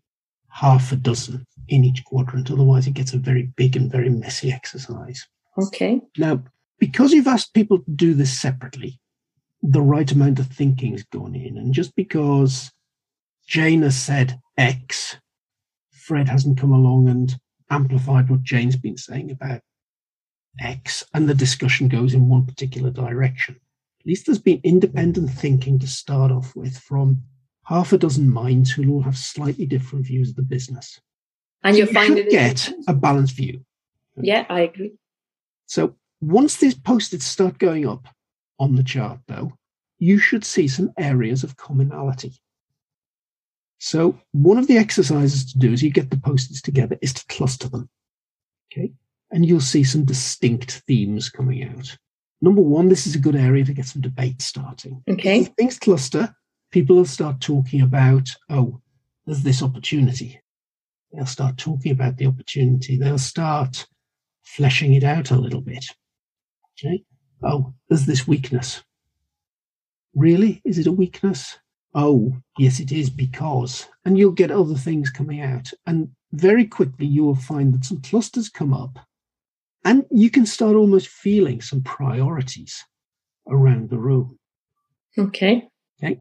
half 0.50 0.90
a 0.92 0.96
dozen 0.96 1.46
in 1.68 1.84
each 1.84 2.04
quadrant. 2.04 2.50
Otherwise, 2.50 2.86
it 2.86 2.94
gets 2.94 3.12
a 3.12 3.18
very 3.18 3.52
big 3.56 3.76
and 3.76 3.92
very 3.92 4.08
messy 4.08 4.50
exercise. 4.50 5.26
Okay. 5.58 6.00
Now, 6.16 6.42
because 6.78 7.12
you've 7.12 7.26
asked 7.26 7.54
people 7.54 7.78
to 7.78 7.90
do 7.90 8.14
this 8.14 8.36
separately, 8.36 8.98
the 9.62 9.82
right 9.82 10.10
amount 10.10 10.38
of 10.38 10.46
thinking's 10.46 11.04
gone 11.04 11.34
in. 11.34 11.58
And 11.58 11.74
just 11.74 11.94
because 11.94 12.70
Jane 13.46 13.82
has 13.82 13.96
said 13.96 14.40
X, 14.56 15.16
Fred 15.92 16.28
hasn't 16.28 16.58
come 16.58 16.72
along 16.72 17.08
and 17.08 17.38
amplified 17.70 18.30
what 18.30 18.42
Jane's 18.42 18.76
been 18.76 18.96
saying 18.96 19.30
about 19.30 19.60
X, 20.60 21.04
and 21.14 21.28
the 21.28 21.34
discussion 21.34 21.88
goes 21.88 22.14
in 22.14 22.28
one 22.28 22.44
particular 22.46 22.90
direction. 22.90 23.60
At 24.00 24.06
least 24.06 24.26
there's 24.26 24.38
been 24.38 24.60
independent 24.64 25.30
thinking 25.30 25.78
to 25.78 25.86
start 25.86 26.32
off 26.32 26.56
with 26.56 26.78
from 26.78 27.22
half 27.64 27.92
a 27.92 27.98
dozen 27.98 28.30
minds 28.30 28.70
who 28.70 28.90
all 28.90 29.02
have 29.02 29.18
slightly 29.18 29.66
different 29.66 30.06
views 30.06 30.30
of 30.30 30.36
the 30.36 30.42
business. 30.42 31.00
And 31.62 31.74
so 31.74 31.80
you 31.80 31.86
find 31.86 32.16
should 32.16 32.30
get 32.30 32.72
a 32.86 32.94
balanced 32.94 33.36
view. 33.36 33.64
Yeah, 34.16 34.46
I 34.48 34.60
agree. 34.60 34.92
So 35.66 35.96
once 36.20 36.56
these 36.56 36.74
post-its 36.74 37.26
start 37.26 37.58
going 37.58 37.86
up 37.86 38.08
on 38.58 38.74
the 38.74 38.82
chart, 38.82 39.20
though, 39.28 39.52
you 39.98 40.18
should 40.18 40.44
see 40.44 40.66
some 40.68 40.92
areas 40.98 41.44
of 41.44 41.56
commonality. 41.56 42.32
So 43.78 44.18
one 44.32 44.58
of 44.58 44.66
the 44.66 44.76
exercises 44.76 45.52
to 45.52 45.58
do 45.58 45.72
as 45.72 45.82
you 45.82 45.90
get 45.90 46.10
the 46.10 46.18
post-its 46.18 46.60
together 46.60 46.98
is 47.00 47.14
to 47.14 47.26
cluster 47.26 47.68
them. 47.68 47.88
Okay. 48.72 48.92
And 49.30 49.46
you'll 49.46 49.60
see 49.60 49.84
some 49.84 50.04
distinct 50.04 50.82
themes 50.86 51.28
coming 51.28 51.64
out. 51.64 51.96
Number 52.40 52.62
one, 52.62 52.88
this 52.88 53.06
is 53.06 53.14
a 53.14 53.20
good 53.20 53.36
area 53.36 53.64
to 53.64 53.72
get 53.72 53.86
some 53.86 54.02
debate 54.02 54.42
starting. 54.42 55.02
Okay. 55.08 55.40
If 55.40 55.48
things 55.48 55.78
cluster, 55.78 56.34
people 56.70 56.96
will 56.96 57.04
start 57.04 57.40
talking 57.40 57.80
about, 57.82 58.28
oh, 58.50 58.80
there's 59.26 59.42
this 59.42 59.62
opportunity. 59.62 60.40
They'll 61.12 61.26
start 61.26 61.56
talking 61.56 61.92
about 61.92 62.16
the 62.16 62.26
opportunity. 62.26 62.96
They'll 62.96 63.18
start 63.18 63.86
fleshing 64.42 64.94
it 64.94 65.04
out 65.04 65.30
a 65.30 65.38
little 65.38 65.60
bit. 65.60 65.84
Okay. 66.78 67.04
Oh, 67.42 67.74
there's 67.88 68.06
this 68.06 68.26
weakness. 68.26 68.82
Really? 70.14 70.60
Is 70.64 70.78
it 70.78 70.86
a 70.86 70.92
weakness? 70.92 71.58
Oh, 71.94 72.36
yes, 72.58 72.80
it 72.80 72.92
is 72.92 73.10
because. 73.10 73.86
And 74.04 74.18
you'll 74.18 74.32
get 74.32 74.50
other 74.50 74.74
things 74.74 75.10
coming 75.10 75.40
out. 75.40 75.70
And 75.86 76.10
very 76.32 76.66
quickly, 76.66 77.06
you 77.06 77.24
will 77.24 77.34
find 77.34 77.72
that 77.74 77.84
some 77.84 78.00
clusters 78.02 78.48
come 78.48 78.74
up 78.74 78.98
and 79.84 80.04
you 80.10 80.30
can 80.30 80.44
start 80.44 80.76
almost 80.76 81.08
feeling 81.08 81.60
some 81.60 81.82
priorities 81.82 82.84
around 83.48 83.88
the 83.88 83.98
room. 83.98 84.38
Okay. 85.16 85.68
Okay. 86.02 86.18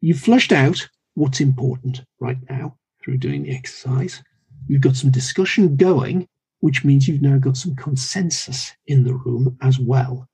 You've 0.00 0.20
flushed 0.20 0.52
out 0.52 0.88
what's 1.14 1.40
important 1.40 2.02
right 2.20 2.38
now 2.50 2.76
through 3.02 3.18
doing 3.18 3.44
the 3.44 3.54
exercise. 3.54 4.22
You've 4.68 4.82
got 4.82 4.96
some 4.96 5.10
discussion 5.10 5.76
going, 5.76 6.28
which 6.60 6.84
means 6.84 7.08
you've 7.08 7.22
now 7.22 7.38
got 7.38 7.56
some 7.56 7.74
consensus 7.76 8.72
in 8.86 9.04
the 9.04 9.14
room 9.14 9.56
as 9.62 9.78
well. 9.78 10.28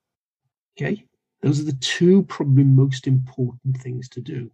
Okay. 0.77 1.05
Those 1.43 1.61
are 1.61 1.65
the 1.65 1.73
two 1.75 2.25
probably 2.25 2.65
most 2.65 3.07
important 3.07 3.77
things 3.79 4.09
to 4.11 4.21
do. 4.21 4.51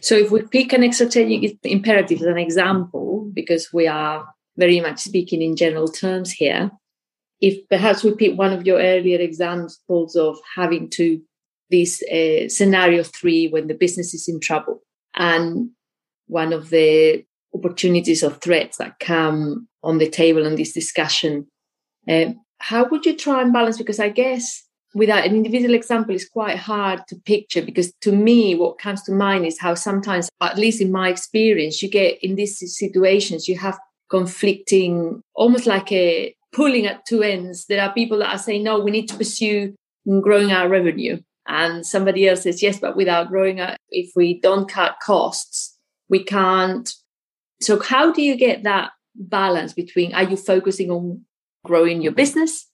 So 0.00 0.14
if 0.14 0.30
we 0.30 0.42
pick 0.42 0.72
an 0.72 0.92
strategic 0.92 1.58
imperative 1.64 2.20
as 2.20 2.26
an 2.26 2.38
example, 2.38 3.28
because 3.34 3.72
we 3.72 3.88
are 3.88 4.26
very 4.56 4.80
much 4.80 5.00
speaking 5.00 5.42
in 5.42 5.56
general 5.56 5.88
terms 5.88 6.30
here, 6.30 6.70
if 7.40 7.68
perhaps 7.68 8.04
we 8.04 8.14
pick 8.14 8.38
one 8.38 8.52
of 8.52 8.64
your 8.64 8.78
earlier 8.78 9.18
examples 9.20 10.14
of 10.14 10.38
having 10.54 10.88
to 10.90 11.20
this 11.70 12.02
uh, 12.04 12.48
scenario 12.48 13.02
three 13.02 13.48
when 13.48 13.66
the 13.66 13.74
business 13.74 14.14
is 14.14 14.28
in 14.28 14.38
trouble 14.38 14.82
and 15.16 15.70
one 16.26 16.52
of 16.52 16.70
the 16.70 17.24
opportunities 17.54 18.22
or 18.22 18.30
threats 18.30 18.76
that 18.76 19.00
come 19.00 19.66
on 19.82 19.98
the 19.98 20.08
table 20.08 20.46
in 20.46 20.54
this 20.54 20.72
discussion 20.72 21.46
uh, 22.08 22.26
how 22.58 22.88
would 22.88 23.04
you 23.06 23.16
try 23.16 23.40
and 23.42 23.52
balance? 23.52 23.78
Because 23.78 23.98
i 23.98 24.08
guess 24.08 24.62
without 24.94 25.24
an 25.24 25.34
individual 25.34 25.74
example 25.74 26.14
is 26.14 26.28
quite 26.28 26.56
hard 26.56 27.06
to 27.08 27.16
picture 27.16 27.62
because 27.62 27.92
to 28.00 28.12
me 28.12 28.54
what 28.54 28.78
comes 28.78 29.02
to 29.02 29.12
mind 29.12 29.46
is 29.46 29.58
how 29.58 29.74
sometimes 29.74 30.28
at 30.40 30.58
least 30.58 30.80
in 30.80 30.92
my 30.92 31.08
experience 31.08 31.82
you 31.82 31.88
get 31.88 32.22
in 32.22 32.34
these 32.34 32.58
situations 32.78 33.48
you 33.48 33.58
have 33.58 33.78
conflicting 34.10 35.22
almost 35.34 35.66
like 35.66 35.90
a 35.90 36.34
pulling 36.52 36.86
at 36.86 37.06
two 37.06 37.22
ends. 37.22 37.64
There 37.66 37.82
are 37.82 37.94
people 37.94 38.18
that 38.18 38.34
are 38.34 38.38
saying 38.38 38.62
no 38.62 38.78
we 38.78 38.90
need 38.90 39.08
to 39.08 39.16
pursue 39.16 39.74
growing 40.20 40.52
our 40.52 40.68
revenue. 40.68 41.20
And 41.48 41.84
somebody 41.84 42.28
else 42.28 42.42
says 42.42 42.62
yes 42.62 42.78
but 42.78 42.96
without 42.96 43.28
growing 43.28 43.60
our, 43.60 43.76
if 43.90 44.12
we 44.14 44.40
don't 44.40 44.68
cut 44.68 44.96
costs 45.02 45.78
we 46.08 46.22
can't. 46.22 46.92
So 47.62 47.80
how 47.80 48.12
do 48.12 48.20
you 48.20 48.36
get 48.36 48.64
that 48.64 48.90
balance 49.14 49.72
between 49.72 50.14
are 50.14 50.24
you 50.24 50.36
focusing 50.36 50.90
on 50.90 51.24
growing 51.64 52.02
your 52.02 52.12
business 52.12 52.66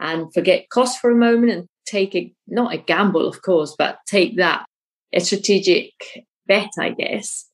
and 0.00 0.32
forget 0.32 0.68
cost 0.70 1.00
for 1.00 1.10
a 1.10 1.16
moment 1.16 1.52
and 1.52 1.66
take 1.86 2.14
a 2.14 2.32
not 2.46 2.74
a 2.74 2.78
gamble, 2.78 3.26
of 3.26 3.42
course, 3.42 3.74
but 3.78 3.98
take 4.06 4.36
that 4.36 4.64
a 5.12 5.20
strategic 5.20 5.92
bet, 6.46 6.70
I 6.78 6.90
guess. 6.90 7.46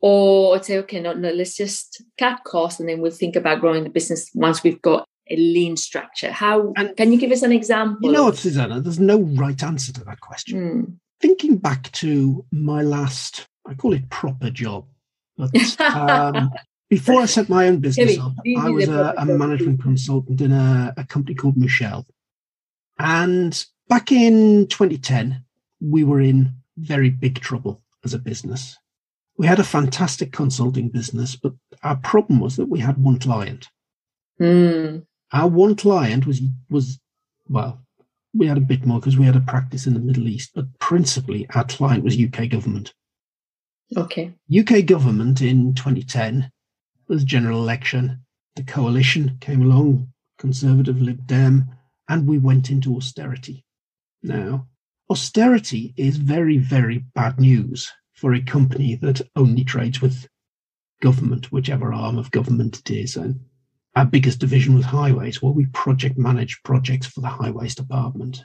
Or 0.00 0.62
say, 0.62 0.78
okay, 0.78 1.00
no, 1.00 1.14
no, 1.14 1.30
let's 1.30 1.56
just 1.56 2.02
cut 2.18 2.44
costs 2.44 2.78
and 2.78 2.88
then 2.88 3.00
we'll 3.00 3.10
think 3.10 3.36
about 3.36 3.60
growing 3.60 3.84
the 3.84 3.90
business 3.90 4.30
once 4.34 4.62
we've 4.62 4.82
got 4.82 5.06
a 5.30 5.36
lean 5.36 5.78
structure. 5.78 6.30
How 6.30 6.74
and 6.76 6.94
can 6.96 7.10
you 7.10 7.18
give 7.18 7.32
us 7.32 7.42
an 7.42 7.52
example? 7.52 8.10
You 8.10 8.12
know 8.12 8.24
what, 8.24 8.36
Susanna? 8.36 8.80
There's 8.80 9.00
no 9.00 9.20
right 9.20 9.62
answer 9.62 9.92
to 9.94 10.04
that 10.04 10.20
question. 10.20 10.60
Mm. 10.60 10.96
Thinking 11.20 11.56
back 11.56 11.90
to 11.92 12.44
my 12.52 12.82
last, 12.82 13.46
I 13.66 13.72
call 13.72 13.94
it 13.94 14.10
proper 14.10 14.50
job, 14.50 14.84
but 15.38 15.80
um, 15.80 16.50
before 16.94 17.20
I 17.20 17.26
set 17.26 17.48
my 17.48 17.66
own 17.66 17.78
business 17.78 18.16
up, 18.20 18.34
I 18.56 18.70
was 18.70 18.88
a, 18.88 19.14
a 19.18 19.26
management 19.26 19.82
consultant 19.82 20.40
in 20.40 20.52
a, 20.52 20.94
a, 20.96 21.02
company 21.02 21.34
called 21.34 21.56
Mouchel. 21.56 22.04
And 23.00 23.52
back 23.88 24.12
in 24.12 24.68
2010, 24.68 25.44
we 25.80 26.04
were 26.04 26.20
in 26.20 26.54
very 26.76 27.10
big 27.10 27.40
trouble 27.40 27.82
as 28.04 28.14
a 28.14 28.18
business. 28.20 28.78
We 29.36 29.48
had 29.48 29.58
a 29.58 29.64
fantastic 29.64 30.30
consulting 30.30 30.88
business, 30.88 31.34
but 31.34 31.54
our 31.82 31.96
problem 31.96 32.38
was 32.38 32.54
that 32.58 32.68
we 32.68 32.78
had 32.78 33.02
one 33.02 33.18
client. 33.18 33.70
Mm. 34.40 35.04
Our 35.32 35.48
one 35.48 35.74
client 35.74 36.28
was 36.28 36.42
was 36.70 37.00
well, 37.48 37.82
we 38.32 38.46
had 38.46 38.56
a 38.56 38.68
bit 38.72 38.86
more 38.86 39.00
because 39.00 39.18
we 39.18 39.26
had 39.26 39.34
a 39.34 39.40
practice 39.40 39.84
in 39.88 39.94
the 39.94 40.06
Middle 40.08 40.28
East, 40.28 40.52
but 40.54 40.66
principally 40.78 41.48
our 41.56 41.64
client 41.64 42.04
was 42.04 42.16
UK 42.16 42.48
government. 42.48 42.94
Okay. 43.96 44.32
UK 44.48 44.86
government 44.86 45.42
in 45.42 45.74
2010 45.74 46.52
was 47.08 47.24
general 47.24 47.60
election. 47.60 48.20
The 48.56 48.62
coalition 48.62 49.38
came 49.40 49.62
along, 49.62 50.12
Conservative 50.38 51.00
Lib 51.00 51.26
Dem, 51.26 51.68
and 52.08 52.26
we 52.26 52.38
went 52.38 52.70
into 52.70 52.96
austerity. 52.96 53.64
Now, 54.22 54.68
austerity 55.10 55.94
is 55.96 56.16
very, 56.16 56.58
very 56.58 56.98
bad 57.14 57.40
news 57.40 57.92
for 58.12 58.34
a 58.34 58.40
company 58.40 58.94
that 58.96 59.20
only 59.36 59.64
trades 59.64 60.00
with 60.00 60.28
government, 61.02 61.52
whichever 61.52 61.92
arm 61.92 62.16
of 62.16 62.30
government 62.30 62.78
it 62.80 62.90
is. 62.90 63.16
And 63.16 63.40
our 63.96 64.06
biggest 64.06 64.38
division 64.38 64.74
was 64.74 64.86
highways, 64.86 65.42
where 65.42 65.52
we 65.52 65.66
project 65.66 66.16
manage 66.16 66.62
projects 66.62 67.06
for 67.06 67.20
the 67.20 67.28
highways 67.28 67.74
department. 67.74 68.42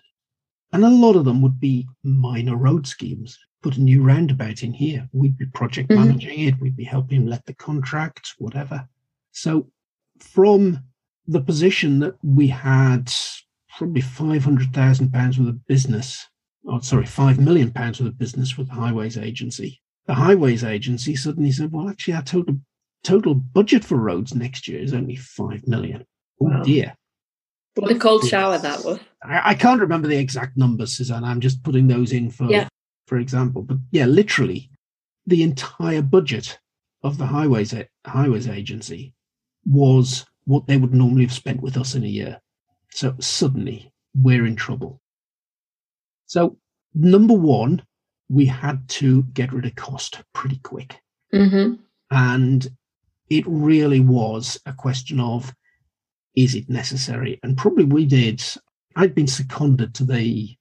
And 0.71 0.83
a 0.83 0.89
lot 0.89 1.15
of 1.15 1.25
them 1.25 1.41
would 1.41 1.59
be 1.59 1.87
minor 2.03 2.55
road 2.55 2.87
schemes. 2.87 3.37
Put 3.61 3.77
a 3.77 3.81
new 3.81 4.03
roundabout 4.03 4.63
in 4.63 4.73
here. 4.73 5.09
We'd 5.11 5.37
be 5.37 5.45
project 5.45 5.89
mm-hmm. 5.89 6.07
managing 6.07 6.39
it. 6.39 6.59
We'd 6.59 6.77
be 6.77 6.85
helping 6.85 7.25
let 7.25 7.45
the 7.45 7.53
contract, 7.53 8.35
whatever. 8.37 8.87
So 9.31 9.69
from 10.19 10.79
the 11.27 11.41
position 11.41 11.99
that 11.99 12.15
we 12.23 12.47
had 12.47 13.11
probably 13.77 14.01
£500,000 14.01 15.39
worth 15.39 15.47
of 15.47 15.67
business, 15.67 16.27
oh, 16.67 16.79
sorry, 16.79 17.05
£5 17.05 17.37
million 17.37 17.71
worth 17.75 17.99
of 17.99 18.17
business 18.17 18.57
with 18.57 18.67
the 18.67 18.73
Highways 18.73 19.17
Agency. 19.17 19.81
The 20.07 20.15
Highways 20.15 20.63
Agency 20.63 21.15
suddenly 21.15 21.51
said, 21.51 21.71
well, 21.71 21.89
actually, 21.89 22.15
our 22.15 22.23
total, 22.23 22.55
total 23.03 23.35
budget 23.35 23.85
for 23.85 23.97
roads 23.97 24.33
next 24.33 24.67
year 24.67 24.81
is 24.81 24.93
only 24.93 25.15
£5 25.15 25.67
million. 25.67 26.05
Oh 26.41 26.45
wow. 26.45 26.63
dear. 26.63 26.95
What 27.75 27.91
a 27.91 27.99
cold 27.99 28.25
shower 28.25 28.57
that 28.57 28.83
was. 28.83 28.99
I, 29.23 29.51
I, 29.51 29.53
can't 29.53 29.79
remember 29.79 30.07
the 30.07 30.17
exact 30.17 30.57
numbers, 30.57 30.97
Suzanne. 30.97 31.23
I'm 31.23 31.39
just 31.39 31.63
putting 31.63 31.87
those 31.87 32.11
in 32.11 32.29
for 32.31 32.45
yeah. 32.45 32.67
For 33.09 33.17
example. 33.17 33.63
But 33.63 33.77
yeah, 33.91 34.05
literally 34.05 34.69
the 35.25 35.41
entire 35.41 36.03
budget 36.03 36.59
of 37.03 37.17
the 37.17 37.25
highways 37.25 37.73
highways 38.05 38.47
agency 38.47 39.13
was 39.65 40.25
what 40.45 40.67
they 40.67 40.77
would 40.77 40.93
normally 40.93 41.23
have 41.23 41.33
spent 41.33 41.61
with 41.61 41.75
us 41.75 41.95
in 41.95 42.03
a 42.03 42.07
year. 42.07 42.39
So 42.91 43.15
suddenly 43.19 43.91
we're 44.15 44.45
in 44.45 44.55
trouble. 44.55 45.01
So 46.27 46.57
number 46.93 47.33
one, 47.33 47.81
we 48.29 48.45
had 48.45 48.87
to 48.89 49.23
get 49.33 49.51
rid 49.51 49.65
of 49.65 49.75
cost 49.75 50.21
pretty 50.33 50.59
quick. 50.59 51.01
Mm-hmm. 51.33 51.81
And 52.11 52.67
it 53.29 53.43
really 53.47 53.99
was 53.99 54.59
a 54.67 54.73
question 54.73 55.19
of 55.19 55.53
is 56.35 56.53
it 56.53 56.69
necessary? 56.69 57.39
And 57.41 57.57
probably 57.57 57.85
we 57.85 58.05
did. 58.05 58.43
I'd 58.95 59.15
been 59.15 59.27
seconded 59.27 59.95
to 59.95 60.05
the 60.05 60.55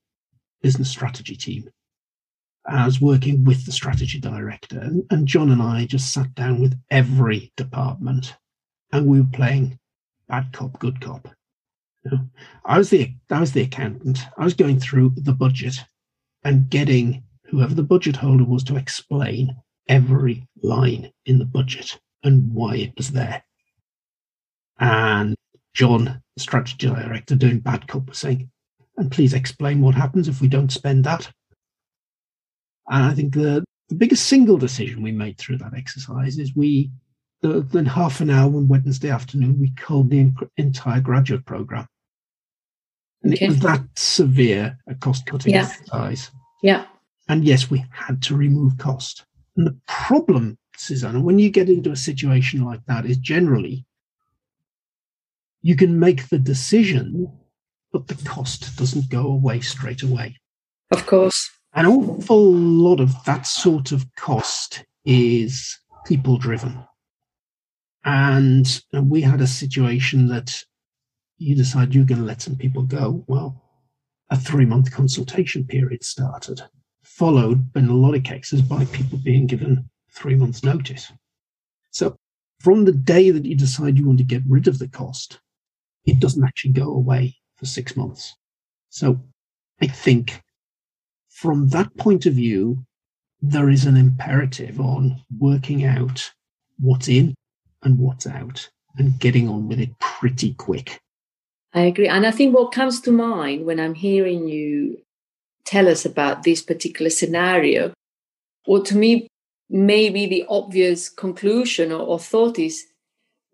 business 0.62 0.90
strategy 0.90 1.36
team. 1.36 1.68
I 2.68 2.84
was 2.84 3.00
working 3.00 3.44
with 3.44 3.64
the 3.64 3.72
strategy 3.72 4.20
director, 4.20 4.78
and, 4.78 5.04
and 5.10 5.26
John 5.26 5.50
and 5.50 5.62
I 5.62 5.86
just 5.86 6.12
sat 6.12 6.34
down 6.34 6.60
with 6.60 6.78
every 6.90 7.52
department 7.56 8.36
and 8.92 9.06
we 9.06 9.20
were 9.20 9.26
playing 9.32 9.78
bad 10.28 10.52
cop, 10.52 10.78
good 10.78 11.00
cop. 11.00 11.28
You 12.04 12.12
know, 12.12 12.20
I 12.64 12.78
was 12.78 12.90
the 12.90 13.12
I 13.30 13.40
was 13.40 13.52
the 13.52 13.62
accountant. 13.62 14.20
I 14.36 14.44
was 14.44 14.54
going 14.54 14.80
through 14.80 15.14
the 15.16 15.32
budget 15.32 15.76
and 16.44 16.70
getting 16.70 17.22
whoever 17.46 17.74
the 17.74 17.82
budget 17.82 18.16
holder 18.16 18.44
was 18.44 18.64
to 18.64 18.76
explain 18.76 19.56
every 19.88 20.46
line 20.62 21.10
in 21.26 21.38
the 21.38 21.44
budget 21.44 21.98
and 22.22 22.52
why 22.52 22.76
it 22.76 22.92
was 22.96 23.10
there. 23.10 23.42
And 24.78 25.34
John, 25.74 26.22
the 26.36 26.42
strategy 26.42 26.86
director, 26.86 27.34
doing 27.34 27.60
bad 27.60 27.88
cop, 27.88 28.08
was 28.08 28.18
saying, 28.18 28.50
and 28.96 29.10
please 29.10 29.32
explain 29.32 29.80
what 29.80 29.94
happens 29.94 30.28
if 30.28 30.40
we 30.40 30.48
don't 30.48 30.72
spend 30.72 31.04
that. 31.04 31.30
And 32.88 33.04
I 33.04 33.14
think 33.14 33.34
the, 33.34 33.64
the 33.88 33.94
biggest 33.94 34.26
single 34.26 34.58
decision 34.58 35.02
we 35.02 35.12
made 35.12 35.38
through 35.38 35.58
that 35.58 35.74
exercise 35.76 36.38
is 36.38 36.54
we, 36.54 36.90
the, 37.42 37.60
the 37.60 37.88
half 37.88 38.20
an 38.20 38.30
hour 38.30 38.54
on 38.54 38.68
Wednesday 38.68 39.10
afternoon, 39.10 39.60
we 39.60 39.70
called 39.70 40.10
the 40.10 40.32
entire 40.56 41.00
graduate 41.00 41.44
program. 41.44 41.86
And 43.22 43.34
okay. 43.34 43.46
it 43.46 43.48
was 43.48 43.60
that 43.60 43.84
severe 43.96 44.78
a 44.88 44.94
cost 44.94 45.26
cutting 45.26 45.54
yeah. 45.54 45.62
exercise. 45.62 46.30
Yeah. 46.62 46.86
And 47.28 47.44
yes, 47.44 47.70
we 47.70 47.84
had 47.90 48.22
to 48.22 48.36
remove 48.36 48.78
cost. 48.78 49.24
And 49.56 49.66
the 49.66 49.76
problem, 49.86 50.56
Susanna, 50.76 51.20
when 51.20 51.38
you 51.38 51.50
get 51.50 51.68
into 51.68 51.90
a 51.90 51.96
situation 51.96 52.64
like 52.64 52.84
that, 52.86 53.04
is 53.04 53.18
generally 53.18 53.84
you 55.62 55.76
can 55.76 55.98
make 55.98 56.28
the 56.28 56.38
decision, 56.38 57.30
but 57.92 58.06
the 58.06 58.14
cost 58.24 58.76
doesn't 58.76 59.10
go 59.10 59.26
away 59.26 59.60
straight 59.60 60.02
away. 60.02 60.36
Of 60.90 61.06
course. 61.06 61.50
An 61.74 61.86
awful 61.86 62.52
lot 62.52 63.00
of 63.00 63.12
that 63.24 63.46
sort 63.46 63.92
of 63.92 64.06
cost 64.16 64.84
is 65.04 65.78
people 66.06 66.38
driven. 66.38 66.84
And 68.04 68.82
we 68.94 69.20
had 69.20 69.40
a 69.40 69.46
situation 69.46 70.28
that 70.28 70.64
you 71.36 71.54
decide 71.54 71.94
you're 71.94 72.04
going 72.04 72.20
to 72.20 72.26
let 72.26 72.42
some 72.42 72.56
people 72.56 72.82
go. 72.82 73.24
Well, 73.28 73.62
a 74.30 74.36
three 74.36 74.64
month 74.64 74.90
consultation 74.90 75.64
period 75.64 76.04
started, 76.04 76.62
followed 77.02 77.70
in 77.76 77.88
a 77.88 77.94
lot 77.94 78.14
of 78.14 78.24
cases 78.24 78.62
by 78.62 78.84
people 78.86 79.18
being 79.18 79.46
given 79.46 79.88
three 80.10 80.34
months' 80.34 80.64
notice. 80.64 81.12
So 81.90 82.16
from 82.60 82.84
the 82.84 82.92
day 82.92 83.30
that 83.30 83.44
you 83.44 83.54
decide 83.54 83.98
you 83.98 84.06
want 84.06 84.18
to 84.18 84.24
get 84.24 84.42
rid 84.48 84.68
of 84.68 84.78
the 84.78 84.88
cost, 84.88 85.40
it 86.06 86.18
doesn't 86.18 86.44
actually 86.44 86.72
go 86.72 86.92
away 86.92 87.36
for 87.56 87.66
six 87.66 87.96
months. 87.96 88.34
So 88.88 89.20
I 89.80 89.86
think 89.86 90.42
from 91.40 91.68
that 91.68 91.96
point 91.96 92.26
of 92.26 92.34
view, 92.34 92.84
there 93.40 93.70
is 93.70 93.84
an 93.84 93.96
imperative 93.96 94.80
on 94.80 95.22
working 95.38 95.84
out 95.84 96.28
what's 96.80 97.06
in 97.06 97.32
and 97.84 97.96
what's 97.96 98.26
out 98.26 98.68
and 98.96 99.20
getting 99.20 99.48
on 99.48 99.68
with 99.68 99.78
it 99.78 99.96
pretty 100.00 100.54
quick. 100.54 100.98
I 101.72 101.82
agree. 101.82 102.08
And 102.08 102.26
I 102.26 102.32
think 102.32 102.56
what 102.56 102.72
comes 102.72 103.00
to 103.02 103.12
mind 103.12 103.64
when 103.64 103.78
I'm 103.78 103.94
hearing 103.94 104.48
you 104.48 105.00
tell 105.64 105.86
us 105.86 106.04
about 106.04 106.42
this 106.42 106.60
particular 106.60 107.10
scenario, 107.10 107.92
or 108.66 108.82
to 108.82 108.96
me, 108.96 109.28
maybe 109.70 110.26
the 110.26 110.44
obvious 110.48 111.08
conclusion 111.08 111.92
or, 111.92 112.00
or 112.00 112.18
thought 112.18 112.58
is 112.58 112.84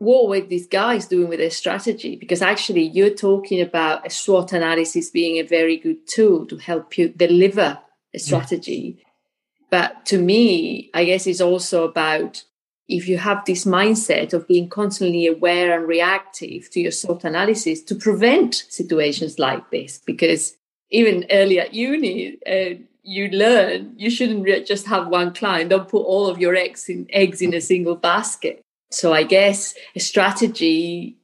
what 0.04 0.28
were 0.28 0.40
these 0.40 0.66
guys 0.66 1.06
doing 1.06 1.28
with 1.28 1.38
their 1.38 1.50
strategy? 1.50 2.16
Because 2.16 2.42
actually, 2.42 2.82
you're 2.82 3.10
talking 3.10 3.60
about 3.60 4.06
a 4.06 4.10
SWOT 4.10 4.52
analysis 4.52 5.10
being 5.10 5.38
a 5.38 5.42
very 5.42 5.76
good 5.76 6.06
tool 6.06 6.46
to 6.46 6.56
help 6.58 6.96
you 6.98 7.08
deliver 7.08 7.78
a 8.14 8.18
strategy. 8.18 8.98
Yeah. 8.98 9.04
But 9.70 10.06
to 10.06 10.18
me, 10.18 10.90
I 10.94 11.04
guess 11.04 11.26
it's 11.26 11.40
also 11.40 11.84
about 11.84 12.44
if 12.86 13.08
you 13.08 13.18
have 13.18 13.44
this 13.44 13.64
mindset 13.64 14.32
of 14.32 14.46
being 14.46 14.68
constantly 14.68 15.26
aware 15.26 15.76
and 15.76 15.88
reactive 15.88 16.70
to 16.70 16.80
your 16.80 16.92
SWOT 16.92 17.24
analysis 17.24 17.82
to 17.84 17.94
prevent 17.94 18.66
situations 18.68 19.38
like 19.38 19.70
this. 19.70 20.00
Because 20.04 20.56
even 20.90 21.26
early 21.30 21.58
at 21.58 21.74
uni, 21.74 22.38
uh, 22.46 22.78
you 23.02 23.28
learn 23.28 23.92
you 23.96 24.10
shouldn't 24.10 24.66
just 24.66 24.86
have 24.86 25.08
one 25.08 25.32
client. 25.32 25.70
Don't 25.70 25.88
put 25.88 26.02
all 26.02 26.26
of 26.26 26.38
your 26.38 26.54
eggs 26.54 26.88
in 26.88 27.06
eggs 27.10 27.42
in 27.42 27.54
a 27.54 27.60
single 27.60 27.96
basket. 27.96 28.63
So 28.90 29.12
I 29.12 29.24
guess 29.24 29.74
a 29.94 30.00
strategy, 30.00 31.16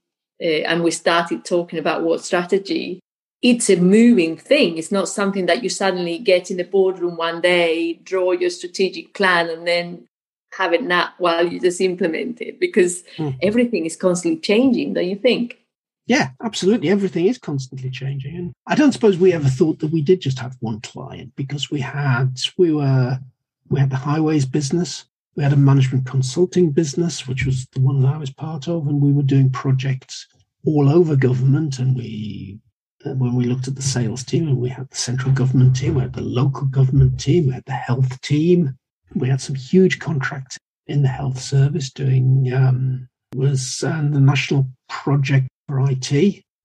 uh, 0.43 0.67
and 0.67 0.83
we 0.83 0.91
started 0.91 1.45
talking 1.45 1.79
about 1.79 2.03
what 2.03 2.25
strategy. 2.25 3.01
It's 3.43 3.71
a 3.71 3.77
moving 3.77 4.37
thing. 4.37 4.77
It's 4.77 4.93
not 4.93 5.09
something 5.09 5.47
that 5.47 5.63
you 5.63 5.71
suddenly 5.71 6.19
get 6.19 6.51
in 6.51 6.59
the 6.59 6.65
boardroom 6.65 7.17
one 7.17 7.41
day, 7.41 7.95
draw 7.95 8.33
your 8.33 8.51
strategic 8.51 9.15
plan, 9.15 9.49
and 9.49 9.67
then 9.67 10.07
have 10.53 10.73
it 10.73 10.83
nap 10.83 11.15
while 11.19 11.47
you 11.47 11.61
just 11.61 11.81
implement 11.81 12.41
it 12.41 12.59
because 12.59 13.03
mm. 13.17 13.37
everything 13.41 13.87
is 13.87 13.97
constantly 13.97 14.41
changing, 14.41 14.95
don't 14.95 15.09
you 15.09 15.17
think? 15.17 15.59
Yeah, 16.07 16.31
absolutely. 16.43 16.89
Everything 16.89 17.27
is 17.27 17.39
constantly 17.39 17.89
changing. 17.89 18.37
And 18.37 18.53
I 18.67 18.75
don't 18.75 18.93
suppose 18.93 19.17
we 19.17 19.33
ever 19.33 19.49
thought 19.49 19.79
that 19.79 19.93
we 19.93 20.03
did 20.03 20.21
just 20.21 20.41
have 20.41 20.57
one 20.61 20.81
client 20.81 21.33
because 21.37 21.71
we 21.71 21.81
had 21.81 22.37
we 22.59 22.73
were 22.73 23.21
we 23.69 23.79
had 23.79 23.91
the 23.91 23.97
highways 23.97 24.45
business, 24.45 25.05
we 25.41 25.45
had 25.45 25.55
a 25.55 25.57
management 25.57 26.05
consulting 26.05 26.71
business, 26.71 27.27
which 27.27 27.47
was 27.47 27.67
the 27.73 27.81
one 27.81 28.03
that 28.03 28.15
I 28.15 28.19
was 28.19 28.29
part 28.29 28.69
of, 28.69 28.87
and 28.87 29.01
we 29.01 29.11
were 29.11 29.23
doing 29.23 29.49
projects 29.49 30.27
all 30.67 30.91
over 30.91 31.17
government. 31.17 31.79
And 31.79 31.97
we 31.97 32.59
uh, 33.07 33.15
when 33.15 33.35
we 33.35 33.47
looked 33.47 33.67
at 33.67 33.75
the 33.75 33.81
sales 33.81 34.23
team, 34.23 34.49
and 34.49 34.59
we 34.59 34.69
had 34.69 34.91
the 34.91 34.99
central 34.99 35.33
government 35.33 35.77
team, 35.77 35.95
we 35.95 36.03
had 36.03 36.13
the 36.13 36.21
local 36.21 36.67
government 36.67 37.19
team, 37.19 37.47
we 37.47 37.55
had 37.55 37.65
the 37.65 37.73
health 37.73 38.21
team, 38.21 38.77
we 39.15 39.31
had 39.31 39.41
some 39.41 39.55
huge 39.55 39.99
contracts 39.99 40.59
in 40.87 41.01
the 41.01 41.09
health 41.09 41.41
service 41.41 41.91
doing 41.91 42.53
um, 42.53 43.09
was 43.35 43.83
uh, 43.83 43.97
the 44.11 44.21
national 44.21 44.69
project 44.91 45.49
for 45.69 45.91
IT. 45.91 46.13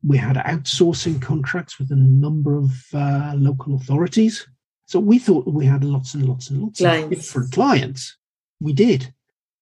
We 0.06 0.18
had 0.18 0.36
outsourcing 0.36 1.22
contracts 1.22 1.80
with 1.80 1.92
a 1.92 1.96
number 1.96 2.58
of 2.58 2.72
uh, 2.94 3.36
local 3.38 3.76
authorities. 3.76 4.46
So 4.86 5.00
we 5.00 5.18
thought 5.18 5.48
we 5.48 5.66
had 5.66 5.86
lots 5.86 6.14
and 6.14 6.28
lots 6.28 6.50
and 6.50 6.62
lots 6.62 6.80
clients. 6.82 7.06
of 7.06 7.10
different 7.12 7.54
clients. 7.54 8.18
We 8.60 8.74
did. 8.74 9.14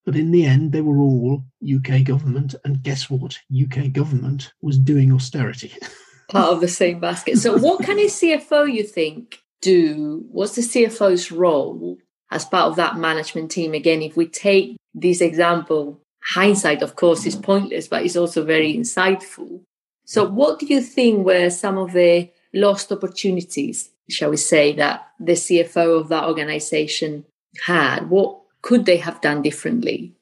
But 0.06 0.16
in 0.16 0.32
the 0.32 0.46
end, 0.46 0.72
they 0.72 0.82
were 0.82 1.00
all 1.00 1.44
UK 1.64 2.04
government. 2.04 2.56
And 2.66 2.84
guess 2.84 3.10
what? 3.10 3.40
UK 3.54 3.92
government 3.92 4.52
was 4.62 4.78
doing 4.78 5.12
austerity. 5.14 5.74
Part 6.30 6.54
of 6.54 6.62
the 6.62 6.68
same 6.68 7.00
basket. 7.00 7.38
So, 7.38 7.58
what 7.58 7.86
can 7.86 8.00
a 8.00 8.06
CFO, 8.06 8.72
you 8.72 8.84
think, 8.84 9.40
do? 9.62 10.26
What's 10.32 10.56
the 10.56 10.62
CFO's 10.62 11.32
role 11.32 11.98
as 12.34 12.46
part 12.46 12.68
of 12.68 12.76
that 12.76 12.98
management 12.98 13.52
team. 13.52 13.74
Again, 13.74 14.02
if 14.02 14.18
we 14.18 14.26
take 14.26 14.76
this 14.94 15.22
example, 15.22 16.02
hindsight, 16.34 16.82
of 16.82 16.96
course, 16.96 17.26
is 17.26 17.36
pointless, 17.36 17.88
but 17.88 18.04
it's 18.04 18.16
also 18.16 18.44
very 18.44 18.74
insightful. 18.74 19.62
So, 20.06 20.28
what 20.28 20.60
do 20.60 20.66
you 20.66 20.82
think 20.82 21.26
were 21.26 21.50
some 21.50 21.78
of 21.78 21.94
the 21.94 22.30
lost 22.54 22.92
opportunities, 22.92 23.92
shall 24.10 24.32
we 24.32 24.38
say, 24.38 24.74
that 24.74 25.08
the 25.20 25.34
CFO 25.34 26.02
of 26.02 26.10
that 26.10 26.26
organization 26.26 27.26
had? 27.66 28.10
What 28.10 28.40
could 28.64 28.86
they 28.86 28.98
have 28.98 29.22
done 29.22 29.44
differently? 29.44 30.16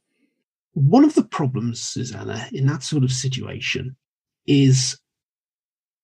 One 0.73 1.05
of 1.05 1.15
the 1.15 1.23
problems, 1.23 1.79
Susanna, 1.79 2.47
in 2.51 2.65
that 2.65 2.83
sort 2.83 3.03
of 3.03 3.11
situation 3.11 3.95
is 4.45 4.99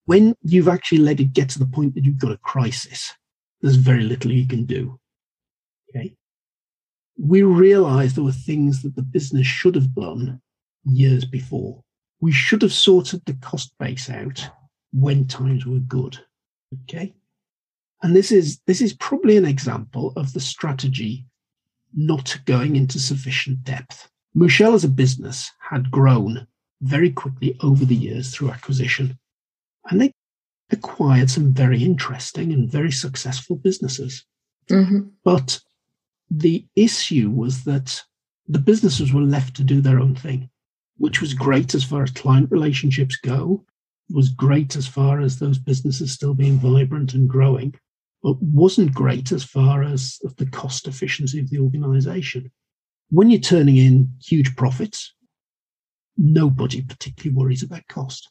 when 0.06 0.36
you've 0.44 0.68
actually 0.70 1.00
let 1.00 1.20
it 1.20 1.34
get 1.34 1.50
to 1.50 1.60
the 1.60 1.66
point 1.66 1.96
that 1.96 2.06
you've 2.06 2.20
got 2.20 2.32
a 2.32 2.38
crisis, 2.38 3.12
there's 3.62 3.76
very 3.76 4.04
little 4.04 4.32
you 4.32 4.48
can 4.48 4.66
do. 4.66 5.00
Okay. 5.90 6.14
We 7.18 7.42
realized 7.42 8.16
there 8.16 8.24
were 8.24 8.32
things 8.32 8.84
that 8.84 8.96
the 8.96 9.02
business 9.02 9.48
should 9.48 9.76
have 9.76 9.96
done 9.96 10.40
years 10.86 11.26
before. 11.26 11.84
We 12.22 12.32
should 12.32 12.62
have 12.62 12.74
sorted 12.74 13.26
the 13.26 13.34
cost 13.34 13.74
base 13.80 14.10
out 14.10 14.48
when 14.94 15.28
times 15.28 15.66
were 15.66 15.80
good. 15.80 16.20
Okay. 16.84 17.16
And 18.04 18.16
this 18.16 18.32
is 18.32 18.60
this 18.68 18.82
is 18.82 18.94
probably 18.94 19.38
an 19.38 19.46
example 19.46 20.14
of 20.16 20.34
the 20.34 20.40
strategy 20.40 21.26
not 21.96 22.38
going 22.46 22.76
into 22.76 23.00
sufficient 23.00 23.64
depth. 23.64 24.10
Mouchel 24.36 24.74
as 24.76 24.84
a 24.84 24.90
business 24.90 25.52
had 25.60 25.92
grown 25.92 26.48
very 26.82 27.12
quickly 27.12 27.58
over 27.62 27.86
the 27.86 27.96
years 27.96 28.34
through 28.34 28.52
acquisition. 28.52 29.18
And 29.90 30.02
they 30.02 30.12
acquired 30.70 31.30
some 31.30 31.54
very 31.54 31.84
interesting 31.84 32.52
and 32.52 32.70
very 32.70 32.92
successful 32.92 33.56
businesses. 33.56 34.26
Mm-hmm. 34.70 35.10
But 35.24 35.60
the 36.30 36.66
issue 36.76 37.30
was 37.30 37.64
that 37.64 38.04
the 38.48 38.60
businesses 38.60 39.14
were 39.14 39.22
left 39.22 39.56
to 39.56 39.64
do 39.64 39.82
their 39.82 40.00
own 40.00 40.16
thing, 40.16 40.50
which 40.98 41.22
was 41.22 41.34
great 41.34 41.74
as 41.74 41.84
far 41.84 42.04
as 42.04 42.12
client 42.12 42.52
relationships 42.52 43.18
go, 43.18 43.66
was 44.10 44.30
great 44.30 44.76
as 44.76 44.88
far 44.88 45.20
as 45.20 45.40
those 45.40 45.58
businesses 45.58 46.12
still 46.12 46.34
being 46.34 46.58
vibrant 46.58 47.14
and 47.14 47.30
growing, 47.30 47.76
wasn't 48.42 48.94
great 48.94 49.32
as 49.32 49.44
far 49.44 49.84
as 49.84 50.20
the 50.38 50.46
cost 50.46 50.88
efficiency 50.88 51.40
of 51.40 51.50
the 51.50 51.60
organization. 51.60 52.52
When 53.10 53.30
you're 53.30 53.40
turning 53.40 53.78
in 53.78 54.12
huge 54.22 54.56
profits, 54.56 55.14
nobody 56.18 56.82
particularly 56.82 57.36
worries 57.36 57.64
about 57.64 57.88
cost. 57.88 58.30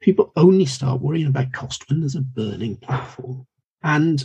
People 0.00 0.32
only 0.36 0.66
start 0.66 1.00
worrying 1.00 1.28
about 1.28 1.52
cost 1.52 1.88
when 1.88 2.00
there's 2.00 2.16
a 2.16 2.20
burning 2.20 2.76
platform. 2.76 3.46
And 3.82 4.24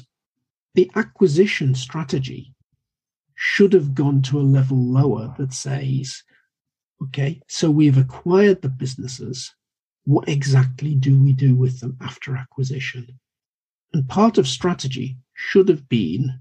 the 0.73 0.91
acquisition 0.95 1.75
strategy 1.75 2.53
should 3.35 3.73
have 3.73 3.95
gone 3.95 4.21
to 4.23 4.39
a 4.39 4.41
level 4.41 4.77
lower 4.77 5.33
that 5.37 5.53
says, 5.53 6.23
okay, 7.03 7.41
so 7.47 7.71
we've 7.71 7.97
acquired 7.97 8.61
the 8.61 8.69
businesses. 8.69 9.53
What 10.05 10.27
exactly 10.27 10.95
do 10.95 11.17
we 11.17 11.33
do 11.33 11.55
with 11.55 11.79
them 11.79 11.97
after 12.01 12.35
acquisition? 12.35 13.19
And 13.93 14.07
part 14.07 14.37
of 14.37 14.47
strategy 14.47 15.17
should 15.33 15.67
have 15.69 15.87
been 15.89 16.39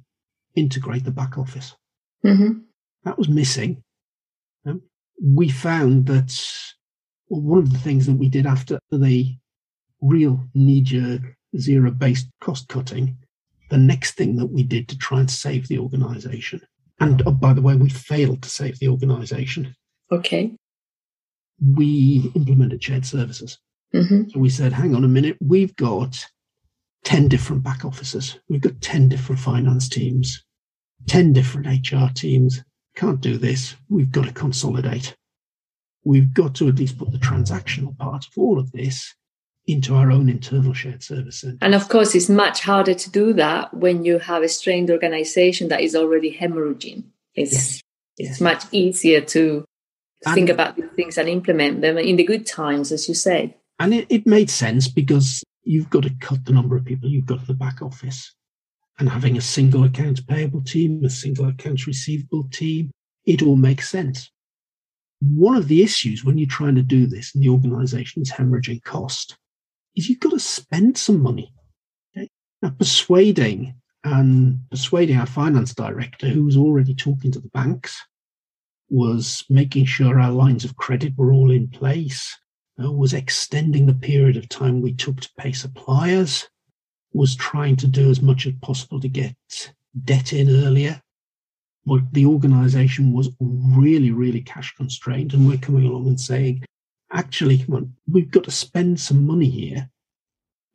integrate 0.55 1.05
the 1.05 1.11
back 1.11 1.39
office. 1.39 1.75
Mm-hmm. 2.25 2.61
That 3.05 3.19
was 3.19 3.29
missing. 3.29 3.83
Um, 4.67 4.83
we 5.23 5.49
found 5.49 6.07
that 6.07 6.33
well, 7.29 7.41
one 7.41 7.59
of 7.59 7.73
the 7.73 7.79
things 7.79 8.07
that 8.07 8.17
we 8.17 8.29
did 8.29 8.47
after 8.47 8.79
the 8.91 9.37
real 10.01 10.45
knee 10.55 10.83
jerk 10.83 11.23
zero 11.57 11.91
based 11.91 12.29
cost 12.41 12.69
cutting, 12.69 13.17
the 13.71 13.79
next 13.79 14.13
thing 14.13 14.37
that 14.37 14.47
we 14.47 14.63
did 14.63 14.89
to 14.89 14.99
try 14.99 15.21
and 15.21 15.31
save 15.31 15.69
the 15.69 15.79
organization, 15.79 16.61
and 17.01 17.23
oh, 17.27 17.33
by 17.33 17.55
the 17.55 17.63
way, 17.63 17.75
we 17.75 17.89
failed 17.89 18.43
to 18.43 18.51
save 18.51 18.79
the 18.79 18.89
organization. 18.89 19.75
Okay. 20.13 20.55
We 21.65 22.31
implemented 22.35 22.83
shared 22.83 23.07
services. 23.07 23.59
Mm-hmm. 23.95 24.31
So 24.31 24.39
we 24.39 24.51
said, 24.51 24.73
hang 24.73 24.95
on 24.95 25.05
a 25.05 25.09
minute, 25.09 25.37
we've 25.41 25.75
got 25.77 26.25
10 27.05 27.29
different 27.29 27.63
back 27.63 27.85
offices, 27.85 28.39
we've 28.49 28.61
got 28.61 28.81
10 28.81 29.09
different 29.09 29.41
finance 29.41 29.89
teams, 29.89 30.45
10 31.09 31.33
different 31.33 31.67
HR 31.67 32.13
teams. 32.15 32.63
Can't 32.97 33.21
do 33.21 33.39
this. 33.39 33.77
We've 33.89 34.11
got 34.11 34.27
to 34.27 34.33
consolidate 34.33 35.17
we've 36.05 36.33
got 36.33 36.55
to 36.57 36.69
at 36.69 36.77
least 36.77 36.99
put 36.99 37.13
the 37.13 37.19
transactional 37.19 37.97
part 37.99 38.27
of 38.27 38.33
all 38.37 38.59
of 38.59 38.73
this 38.73 39.15
into 39.67 39.95
our 39.95 40.11
own 40.11 40.29
internal 40.29 40.73
shared 40.73 41.03
service 41.03 41.41
center. 41.41 41.59
And 41.61 41.75
of 41.75 41.89
course, 41.89 42.15
it's 42.15 42.29
much 42.29 42.63
harder 42.63 42.95
to 42.95 43.11
do 43.11 43.33
that 43.35 43.73
when 43.75 44.05
you 44.05 44.19
have 44.19 44.43
a 44.43 44.49
strained 44.49 44.91
organization 44.91 45.69
that 45.69 45.83
is 45.83 45.95
already 45.95 46.37
hemorrhaging. 46.37 47.05
It's 47.35 47.53
yes. 47.53 47.83
it's 48.17 48.29
yes. 48.31 48.41
much 48.41 48.65
easier 48.73 49.21
to 49.21 49.65
and, 50.25 50.35
think 50.35 50.49
about 50.49 50.77
these 50.77 50.91
things 50.97 51.19
and 51.19 51.29
implement 51.29 51.83
them 51.83 51.99
in 51.99 52.17
the 52.17 52.25
good 52.25 52.47
times, 52.47 52.91
as 52.91 53.09
you 53.09 53.15
say. 53.15 53.57
And 53.79 53.95
it, 53.95 54.07
it 54.11 54.27
made 54.27 54.51
sense 54.51 54.89
because 54.89 55.43
you've 55.71 55.91
got 55.91 56.03
to 56.03 56.15
cut 56.21 56.45
the 56.45 56.53
number 56.53 56.77
of 56.77 56.85
people 56.85 57.09
you've 57.09 57.27
got 57.27 57.41
in 57.41 57.47
the 57.47 57.55
back 57.55 57.83
office. 57.83 58.35
And 58.99 59.09
having 59.09 59.37
a 59.37 59.41
single 59.41 59.85
accounts 59.85 60.21
payable 60.21 60.63
team, 60.63 61.05
a 61.05 61.11
single 61.11 61.49
accounts 61.49 61.87
receivable 61.87 62.49
team, 62.51 62.91
it 63.25 63.43
all 63.43 63.57
makes 63.57 63.89
sense 63.89 64.31
one 65.21 65.57
of 65.57 65.69
the 65.69 65.83
issues 65.83 66.25
when 66.25 66.39
you're 66.39 66.49
trying 66.49 66.75
to 66.75 66.83
do 66.83 67.07
this 67.07 67.35
and 67.35 67.45
the 67.45 67.49
organization 67.49 68.23
is 68.23 68.31
hemorrhaging 68.31 68.83
cost 68.83 69.37
is 69.95 70.09
you've 70.09 70.21
got 70.21 70.31
to 70.31 70.41
spend 70.41 70.97
some 70.97 71.23
money. 71.23 71.53
Okay? 72.17 72.29
Now, 72.63 72.71
persuading 72.71 73.75
and 74.03 74.61
persuading 74.71 75.19
our 75.19 75.27
finance 75.27 75.75
director, 75.75 76.29
who 76.29 76.45
was 76.45 76.57
already 76.57 76.95
talking 76.95 77.31
to 77.33 77.41
the 77.41 77.49
banks, 77.49 78.03
was 78.89 79.45
making 79.51 79.85
sure 79.85 80.19
our 80.19 80.33
lines 80.33 80.65
of 80.65 80.77
credit 80.77 81.13
were 81.17 81.33
all 81.33 81.51
in 81.51 81.69
place, 81.69 82.37
was 82.89 83.13
extending 83.13 83.87
the 83.87 83.95
period 83.95 84.37
of 84.37 84.49
time 84.49 84.81
we 84.81 84.95
took 84.95 85.21
to 85.21 85.31
pay 85.37 85.53
suppliers, 85.53 86.49
was 87.13 87.37
trying 87.37 87.77
to 87.77 87.87
do 87.87 88.11
as 88.11 88.23
much 88.23 88.47
as 88.47 88.55
possible 88.63 89.01
to 89.01 89.09
get 89.09 89.35
debt 90.05 90.33
in 90.33 90.49
earlier, 90.49 91.03
But 91.85 92.13
the 92.13 92.27
organization 92.27 93.13
was 93.13 93.31
really, 93.41 94.11
really 94.11 94.43
cash 94.43 94.75
constrained. 94.77 95.35
And 95.35 95.47
we're 95.49 95.59
coming 95.59 95.87
along 95.87 96.07
and 96.07 96.21
saying, 96.21 96.65
actually, 97.13 97.59
come 97.59 97.75
on, 97.75 97.97
we've 98.09 98.31
got 98.31 98.45
to 98.45 98.51
spend 98.51 99.01
some 99.01 99.27
money 99.27 99.51
here 99.51 99.91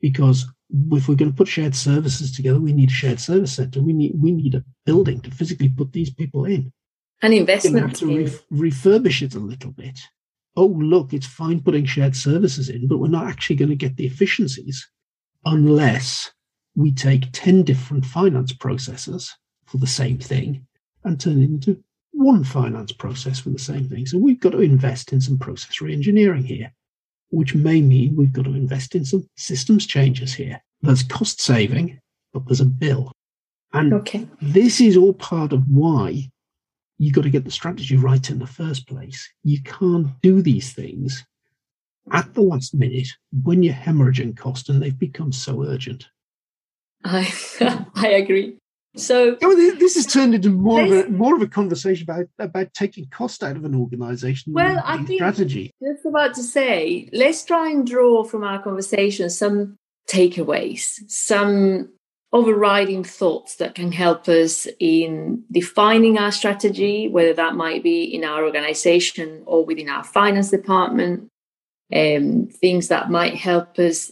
because 0.00 0.46
if 0.92 1.08
we're 1.08 1.14
going 1.14 1.30
to 1.30 1.36
put 1.36 1.48
shared 1.48 1.74
services 1.74 2.34
together, 2.34 2.60
we 2.60 2.72
need 2.72 2.90
a 2.90 2.92
shared 2.92 3.20
service 3.20 3.52
center. 3.54 3.80
We 3.80 3.92
need, 3.92 4.12
we 4.20 4.32
need 4.32 4.54
a 4.54 4.64
building 4.84 5.20
to 5.22 5.30
physically 5.30 5.68
put 5.68 5.92
these 5.92 6.12
people 6.12 6.44
in. 6.44 6.72
An 7.22 7.32
investment. 7.32 7.88
Have 7.88 7.98
to 8.00 8.06
re- 8.06 8.70
refurbish 8.70 9.22
it 9.22 9.34
a 9.34 9.38
little 9.38 9.70
bit. 9.70 9.98
Oh, 10.56 10.66
look, 10.66 11.12
it's 11.12 11.26
fine 11.26 11.60
putting 11.60 11.84
shared 11.84 12.16
services 12.16 12.68
in, 12.68 12.88
but 12.88 12.98
we're 12.98 13.08
not 13.08 13.26
actually 13.26 13.56
going 13.56 13.68
to 13.68 13.76
get 13.76 13.96
the 13.96 14.06
efficiencies 14.06 14.88
unless 15.44 16.32
we 16.74 16.92
take 16.92 17.32
10 17.32 17.62
different 17.62 18.04
finance 18.04 18.52
processes 18.52 19.34
for 19.66 19.78
the 19.78 19.86
same 19.86 20.18
thing 20.18 20.66
and 21.04 21.20
turn 21.20 21.42
it 21.42 21.44
into 21.44 21.82
one 22.12 22.44
finance 22.44 22.92
process 22.92 23.40
for 23.40 23.50
the 23.50 23.58
same 23.58 23.88
thing. 23.88 24.06
So 24.06 24.18
we've 24.18 24.40
got 24.40 24.52
to 24.52 24.60
invest 24.60 25.12
in 25.12 25.20
some 25.20 25.38
process 25.38 25.78
reengineering 25.78 26.44
here, 26.44 26.72
which 27.30 27.54
may 27.54 27.80
mean 27.82 28.16
we've 28.16 28.32
got 28.32 28.46
to 28.46 28.54
invest 28.54 28.94
in 28.94 29.04
some 29.04 29.28
systems 29.36 29.86
changes 29.86 30.34
here. 30.34 30.62
There's 30.82 31.02
cost 31.02 31.40
saving, 31.40 32.00
but 32.32 32.46
there's 32.46 32.60
a 32.60 32.66
bill. 32.66 33.12
And 33.72 33.92
okay. 33.92 34.26
this 34.40 34.80
is 34.80 34.96
all 34.96 35.12
part 35.12 35.52
of 35.52 35.68
why 35.68 36.30
you 36.98 37.12
got 37.12 37.24
to 37.24 37.30
get 37.30 37.44
the 37.44 37.50
strategy 37.50 37.96
right 37.96 38.30
in 38.30 38.38
the 38.38 38.46
first 38.46 38.86
place. 38.88 39.28
You 39.42 39.62
can't 39.62 40.08
do 40.22 40.42
these 40.42 40.72
things 40.72 41.24
at 42.12 42.34
the 42.34 42.42
last 42.42 42.74
minute 42.74 43.08
when 43.42 43.62
you're 43.62 43.74
hemorrhaging 43.74 44.36
cost 44.36 44.68
and 44.68 44.82
they've 44.82 44.98
become 44.98 45.32
so 45.32 45.64
urgent. 45.64 46.08
I 47.04 47.32
I 47.94 48.08
agree. 48.08 48.58
So 48.96 49.36
this 49.40 49.94
has 49.96 50.06
turned 50.06 50.34
into 50.34 50.48
more 50.48 50.82
of 50.82 50.90
a 50.90 51.08
more 51.10 51.36
of 51.36 51.42
a 51.42 51.46
conversation 51.46 52.04
about 52.04 52.26
about 52.38 52.72
taking 52.72 53.06
cost 53.10 53.42
out 53.42 53.56
of 53.56 53.64
an 53.64 53.74
organisation. 53.74 54.54
Well, 54.54 54.82
I 54.82 54.96
think 55.02 55.18
strategy. 55.18 55.70
Just 55.82 56.06
about 56.06 56.34
to 56.34 56.42
say, 56.42 57.10
let's 57.12 57.44
try 57.44 57.70
and 57.70 57.86
draw 57.86 58.24
from 58.24 58.42
our 58.42 58.62
conversation 58.62 59.28
some 59.28 59.76
takeaways, 60.08 61.00
some 61.10 61.90
overriding 62.32 63.04
thoughts 63.04 63.56
that 63.56 63.74
can 63.74 63.92
help 63.92 64.28
us 64.28 64.66
in 64.78 65.44
defining 65.50 66.18
our 66.18 66.32
strategy, 66.32 67.08
whether 67.08 67.32
that 67.32 67.54
might 67.54 67.82
be 67.82 68.04
in 68.04 68.24
our 68.24 68.44
organisation 68.44 69.42
or 69.46 69.64
within 69.64 69.88
our 69.88 70.04
finance 70.04 70.50
department. 70.50 71.28
Um, 71.94 72.48
things 72.48 72.88
that 72.88 73.10
might 73.10 73.36
help 73.36 73.78
us 73.78 74.10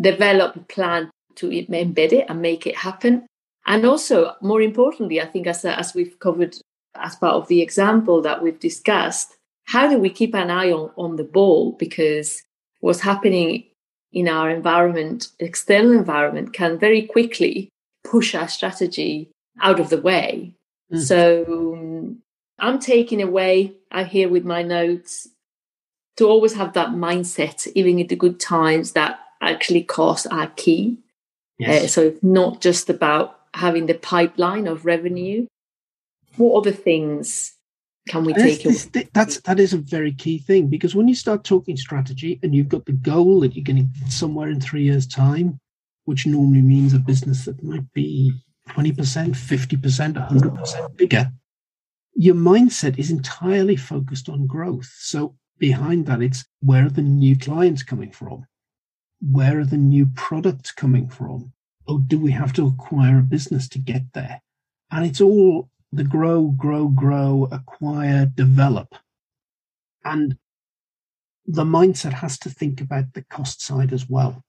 develop 0.00 0.56
a 0.56 0.60
plan 0.60 1.10
to 1.34 1.50
embed 1.50 2.12
it 2.12 2.24
and 2.30 2.40
make 2.40 2.66
it 2.66 2.76
happen 2.76 3.26
and 3.66 3.84
also, 3.84 4.34
more 4.40 4.60
importantly, 4.60 5.20
I 5.20 5.26
think 5.26 5.46
as, 5.46 5.64
as 5.64 5.94
we've 5.94 6.18
covered 6.18 6.56
as 6.94 7.16
part 7.16 7.34
of 7.34 7.48
the 7.48 7.62
example 7.62 8.20
that 8.22 8.42
we've 8.42 8.58
discussed, 8.58 9.36
how 9.64 9.88
do 9.88 9.98
we 9.98 10.10
keep 10.10 10.34
an 10.34 10.50
eye 10.50 10.72
on, 10.72 10.90
on 10.96 11.16
the 11.16 11.24
ball? 11.24 11.72
Because 11.78 12.42
what's 12.80 13.00
happening 13.00 13.64
in 14.12 14.28
our 14.28 14.50
environment, 14.50 15.28
external 15.38 15.92
environment, 15.92 16.52
can 16.52 16.78
very 16.78 17.02
quickly 17.02 17.68
push 18.04 18.34
our 18.34 18.48
strategy 18.48 19.30
out 19.60 19.80
of 19.80 19.88
the 19.90 20.00
way. 20.00 20.52
Mm. 20.92 21.00
So 21.00 21.74
um, 21.74 22.22
I'm 22.58 22.78
taking 22.78 23.22
away, 23.22 23.72
I 23.90 24.04
hear 24.04 24.28
with 24.28 24.44
my 24.44 24.62
notes, 24.62 25.28
to 26.16 26.26
always 26.26 26.54
have 26.54 26.74
that 26.74 26.90
mindset, 26.90 27.66
even 27.74 27.98
in 27.98 28.06
the 28.06 28.16
good 28.16 28.38
times, 28.38 28.92
that 28.92 29.20
actually 29.40 29.82
costs 29.82 30.26
are 30.26 30.48
key. 30.56 30.98
Yes. 31.58 31.84
Uh, 31.84 31.88
so 31.88 32.02
it's 32.02 32.22
not 32.22 32.60
just 32.60 32.90
about 32.90 33.40
having 33.54 33.86
the 33.86 33.94
pipeline 33.94 34.66
of 34.66 34.84
revenue. 34.84 35.46
What 36.36 36.58
other 36.58 36.72
things 36.72 37.52
can 38.08 38.24
we 38.24 38.32
take? 38.34 38.62
This, 38.62 38.88
that's 39.12 39.40
that 39.42 39.60
is 39.60 39.72
a 39.72 39.78
very 39.78 40.12
key 40.12 40.38
thing 40.38 40.68
because 40.68 40.94
when 40.94 41.08
you 41.08 41.14
start 41.14 41.44
talking 41.44 41.76
strategy 41.76 42.40
and 42.42 42.54
you've 42.54 42.68
got 42.68 42.84
the 42.86 42.92
goal 42.92 43.40
that 43.40 43.54
you're 43.54 43.64
going 43.64 43.76
to 43.76 44.00
get 44.00 44.10
somewhere 44.10 44.50
in 44.50 44.60
three 44.60 44.82
years' 44.82 45.06
time, 45.06 45.60
which 46.04 46.26
normally 46.26 46.62
means 46.62 46.94
a 46.94 46.98
business 46.98 47.44
that 47.44 47.62
might 47.62 47.90
be 47.92 48.32
20%, 48.70 48.94
50%, 48.94 50.28
100% 50.28 50.96
bigger, 50.96 51.30
your 52.14 52.34
mindset 52.34 52.98
is 52.98 53.10
entirely 53.10 53.76
focused 53.76 54.28
on 54.28 54.46
growth. 54.46 54.90
So 54.98 55.36
behind 55.58 56.06
that, 56.06 56.22
it's 56.22 56.44
where 56.60 56.86
are 56.86 56.90
the 56.90 57.02
new 57.02 57.38
clients 57.38 57.82
coming 57.82 58.10
from? 58.10 58.46
Where 59.20 59.60
are 59.60 59.64
the 59.64 59.76
new 59.76 60.06
products 60.14 60.72
coming 60.72 61.08
from? 61.08 61.52
oh, 61.88 61.98
do 61.98 62.18
we 62.18 62.30
have 62.32 62.52
to 62.54 62.66
acquire 62.66 63.18
a 63.18 63.22
business 63.22 63.68
to 63.68 63.78
get 63.78 64.02
there? 64.14 64.42
And 64.90 65.04
it's 65.04 65.20
all 65.20 65.70
the 65.92 66.04
grow, 66.04 66.54
grow, 66.56 66.88
grow, 66.88 67.48
acquire, 67.52 68.26
develop. 68.26 68.94
And 70.04 70.36
the 71.46 71.64
mindset 71.64 72.14
has 72.14 72.38
to 72.40 72.50
think 72.50 72.80
about 72.80 73.12
the 73.12 73.22
cost 73.22 73.62
side 73.62 73.92
as 73.92 74.08
well. 74.08 74.42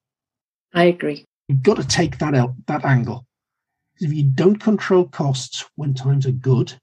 I 0.74 0.86
agree. 0.86 1.26
You've 1.48 1.64
got 1.64 1.78
to 1.78 1.88
take 1.88 2.18
that 2.20 2.34
out, 2.34 2.54
that 2.68 2.86
angle. 2.86 3.26
If 4.00 4.14
you 4.14 4.24
don't 4.24 4.58
control 4.58 5.08
costs 5.08 5.66
when 5.76 5.94
times 5.94 6.26
are 6.26 6.32
good 6.32 6.74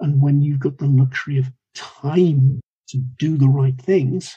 and 0.00 0.20
when 0.20 0.42
you've 0.42 0.60
got 0.60 0.78
the 0.78 0.86
luxury 0.86 1.38
of 1.38 1.50
time 1.74 2.60
to 2.88 2.98
do 3.18 3.36
the 3.36 3.48
right 3.48 3.80
things, 3.80 4.36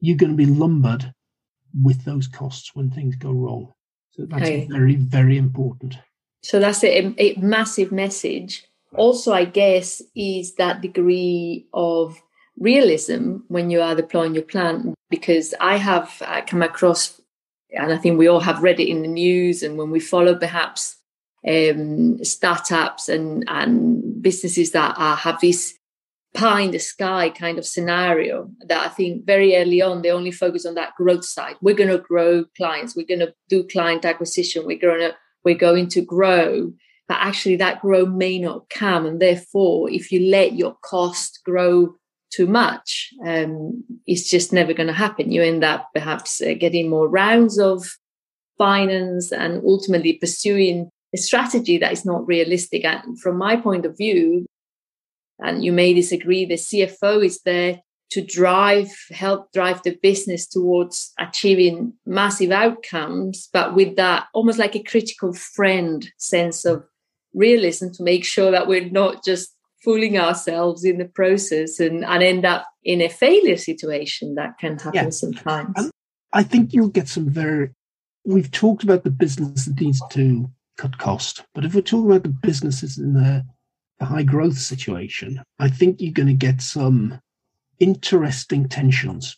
you're 0.00 0.16
going 0.16 0.32
to 0.32 0.36
be 0.36 0.46
lumbered 0.46 1.12
with 1.82 2.04
those 2.04 2.26
costs 2.26 2.74
when 2.74 2.90
things 2.90 3.16
go 3.16 3.30
wrong. 3.30 3.72
So 4.12 4.26
that's 4.26 4.42
okay. 4.42 4.66
very, 4.70 4.96
very 4.96 5.36
important. 5.36 5.96
So 6.42 6.58
that's 6.58 6.82
a, 6.82 7.14
a 7.18 7.34
massive 7.38 7.92
message. 7.92 8.64
Also, 8.94 9.32
I 9.32 9.44
guess, 9.44 10.02
is 10.14 10.54
that 10.56 10.80
degree 10.80 11.66
of 11.72 12.20
realism 12.58 13.38
when 13.48 13.70
you 13.70 13.80
are 13.80 13.94
deploying 13.94 14.34
your 14.34 14.44
plan. 14.44 14.94
Because 15.08 15.54
I 15.60 15.76
have 15.76 16.22
uh, 16.24 16.42
come 16.46 16.62
across, 16.62 17.20
and 17.72 17.92
I 17.92 17.98
think 17.98 18.18
we 18.18 18.28
all 18.28 18.40
have 18.40 18.62
read 18.62 18.80
it 18.80 18.88
in 18.88 19.02
the 19.02 19.08
news, 19.08 19.62
and 19.62 19.76
when 19.76 19.90
we 19.90 20.00
follow 20.00 20.36
perhaps 20.36 20.96
um, 21.46 22.22
startups 22.24 23.08
and, 23.08 23.44
and 23.48 24.22
businesses 24.22 24.72
that 24.72 24.94
are, 24.98 25.16
have 25.16 25.40
this 25.40 25.74
pie 26.34 26.60
in 26.60 26.70
the 26.70 26.78
sky 26.78 27.28
kind 27.30 27.58
of 27.58 27.66
scenario 27.66 28.48
that 28.66 28.80
I 28.80 28.88
think 28.88 29.26
very 29.26 29.56
early 29.56 29.82
on 29.82 30.02
they 30.02 30.10
only 30.10 30.30
focus 30.30 30.64
on 30.64 30.74
that 30.74 30.94
growth 30.96 31.24
side. 31.24 31.56
We're 31.60 31.74
going 31.74 31.90
to 31.90 31.98
grow 31.98 32.44
clients. 32.56 32.94
We're 32.94 33.06
going 33.06 33.20
to 33.20 33.34
do 33.48 33.64
client 33.64 34.04
acquisition. 34.04 34.64
We're 34.64 34.78
going 34.78 35.00
to 35.00 35.16
we're 35.44 35.54
going 35.56 35.88
to 35.88 36.02
grow, 36.02 36.72
but 37.10 37.18
actually 37.20 37.56
that 37.56 37.80
growth 37.80 38.08
may 38.08 38.38
not 38.38 38.70
come, 38.70 39.04
and 39.04 39.20
therefore, 39.20 39.90
if 39.90 40.12
you 40.12 40.30
let 40.30 40.52
your 40.52 40.76
cost 40.84 41.40
grow 41.44 41.96
too 42.32 42.46
much, 42.46 43.12
um, 43.26 43.82
it's 44.06 44.30
just 44.30 44.52
never 44.52 44.72
going 44.72 44.86
to 44.86 44.92
happen. 44.92 45.32
You 45.32 45.42
end 45.42 45.64
up 45.64 45.88
perhaps 45.92 46.40
uh, 46.40 46.54
getting 46.56 46.88
more 46.88 47.08
rounds 47.08 47.58
of 47.58 47.84
finance 48.58 49.32
and 49.32 49.60
ultimately 49.66 50.18
pursuing 50.18 50.88
a 51.12 51.18
strategy 51.18 51.78
that 51.78 51.90
is 51.90 52.04
not 52.04 52.24
realistic. 52.28 52.84
And 52.84 53.20
from 53.20 53.36
my 53.36 53.56
point 53.56 53.86
of 53.86 53.96
view, 53.98 54.46
and 55.40 55.64
you 55.64 55.72
may 55.72 55.92
disagree, 55.92 56.44
the 56.44 56.54
CFO 56.54 57.24
is 57.24 57.42
there 57.42 57.80
to 58.12 58.24
drive, 58.24 58.92
help 59.10 59.50
drive 59.52 59.82
the 59.82 59.98
business 60.00 60.46
towards 60.46 61.12
achieving 61.18 61.94
massive 62.06 62.52
outcomes, 62.52 63.48
but 63.52 63.74
with 63.74 63.96
that 63.96 64.26
almost 64.32 64.60
like 64.60 64.76
a 64.76 64.82
critical 64.84 65.32
friend 65.32 66.08
sense 66.18 66.64
of 66.64 66.84
realism 67.34 67.88
to 67.90 68.02
make 68.02 68.24
sure 68.24 68.50
that 68.50 68.66
we're 68.66 68.90
not 68.90 69.24
just 69.24 69.54
fooling 69.82 70.18
ourselves 70.18 70.84
in 70.84 70.98
the 70.98 71.06
process 71.06 71.80
and, 71.80 72.04
and 72.04 72.22
end 72.22 72.44
up 72.44 72.66
in 72.84 73.00
a 73.00 73.08
failure 73.08 73.56
situation 73.56 74.34
that 74.34 74.58
can 74.58 74.78
happen 74.78 75.04
yeah. 75.04 75.10
sometimes. 75.10 75.72
And 75.76 75.90
I 76.32 76.42
think 76.42 76.72
you'll 76.72 76.88
get 76.88 77.08
some 77.08 77.28
very, 77.28 77.70
we've 78.24 78.50
talked 78.50 78.82
about 78.82 79.04
the 79.04 79.10
business 79.10 79.64
that 79.64 79.80
needs 79.80 80.02
to 80.10 80.50
cut 80.76 80.98
cost, 80.98 81.44
but 81.54 81.64
if 81.64 81.74
we're 81.74 81.80
talking 81.82 82.10
about 82.10 82.22
the 82.22 82.28
businesses 82.28 82.98
in 82.98 83.14
the 83.14 83.44
a 84.00 84.06
high 84.06 84.22
growth 84.22 84.56
situation, 84.56 85.42
I 85.58 85.68
think 85.68 86.00
you're 86.00 86.12
going 86.12 86.28
to 86.28 86.34
get 86.34 86.62
some 86.62 87.20
interesting 87.78 88.68
tensions 88.68 89.36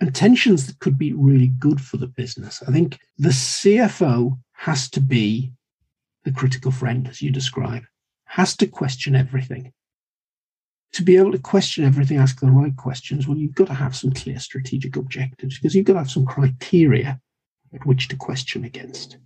and 0.00 0.14
tensions 0.14 0.66
that 0.66 0.78
could 0.78 0.96
be 0.96 1.12
really 1.12 1.48
good 1.58 1.80
for 1.80 1.96
the 1.96 2.06
business. 2.06 2.62
I 2.66 2.72
think 2.72 2.98
the 3.18 3.30
CFO 3.30 4.38
has 4.52 4.88
to 4.90 5.00
be 5.00 5.52
the 6.28 6.34
critical 6.34 6.70
friend, 6.70 7.08
as 7.08 7.22
you 7.22 7.30
describe, 7.30 7.84
has 8.24 8.56
to 8.56 8.66
question 8.66 9.16
everything. 9.16 9.72
To 10.92 11.02
be 11.02 11.16
able 11.16 11.32
to 11.32 11.38
question 11.38 11.84
everything, 11.84 12.16
ask 12.16 12.40
the 12.40 12.50
right 12.50 12.76
questions, 12.76 13.26
well, 13.26 13.36
you've 13.36 13.54
got 13.54 13.68
to 13.68 13.74
have 13.74 13.94
some 13.94 14.12
clear 14.12 14.38
strategic 14.38 14.96
objectives 14.96 15.58
because 15.58 15.74
you've 15.74 15.86
got 15.86 15.94
to 15.94 16.00
have 16.00 16.10
some 16.10 16.26
criteria 16.26 17.20
at 17.74 17.86
which 17.86 18.08
to 18.08 18.16
question 18.16 18.64
against 18.64 19.18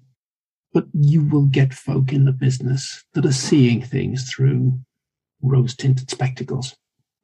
but 0.73 0.87
you 0.93 1.23
will 1.23 1.47
get 1.47 1.75
folk 1.75 2.13
in 2.13 2.25
the 2.25 2.33
business 2.33 3.05
that 3.15 3.27
are 3.27 3.33
seeing 3.33 3.83
things 3.83 4.31
through 4.31 4.79
rose 5.43 5.75
tinted 5.75 6.11
spectacles. 6.11 6.77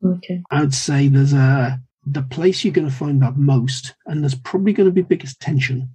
Okay. 0.04 0.42
I 0.50 0.60
would 0.60 0.74
say 0.74 1.08
there's 1.08 1.32
a 1.32 1.80
the 2.06 2.22
place 2.22 2.64
you're 2.64 2.72
going 2.72 2.88
to 2.88 2.94
find 2.94 3.20
that 3.20 3.36
most, 3.36 3.94
and 4.06 4.22
there's 4.22 4.34
probably 4.34 4.72
going 4.72 4.88
to 4.88 4.94
be 4.94 5.02
biggest 5.02 5.40
tension, 5.40 5.90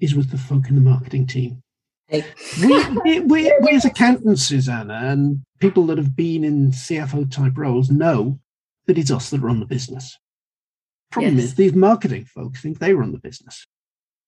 is 0.00 0.14
with 0.14 0.30
the 0.30 0.38
folk 0.38 0.68
in 0.68 0.76
the 0.76 0.80
marketing 0.80 1.26
team. 1.26 1.62
We, 2.12 2.24
we, 3.04 3.20
we, 3.20 3.58
we, 3.60 3.70
as 3.74 3.84
accountants, 3.84 4.42
Susanna, 4.42 5.00
and 5.04 5.42
people 5.60 5.86
that 5.86 5.98
have 5.98 6.14
been 6.14 6.44
in 6.44 6.70
CFO 6.70 7.30
type 7.30 7.56
roles 7.56 7.90
know 7.90 8.38
that 8.86 8.98
it's 8.98 9.10
us 9.10 9.30
that 9.30 9.40
run 9.40 9.60
the 9.60 9.66
business. 9.66 10.18
Problem 11.10 11.36
yes. 11.36 11.44
is, 11.44 11.54
these 11.54 11.74
marketing 11.74 12.24
folks 12.24 12.60
think 12.60 12.78
they 12.78 12.94
run 12.94 13.12
the 13.12 13.18
business. 13.18 13.66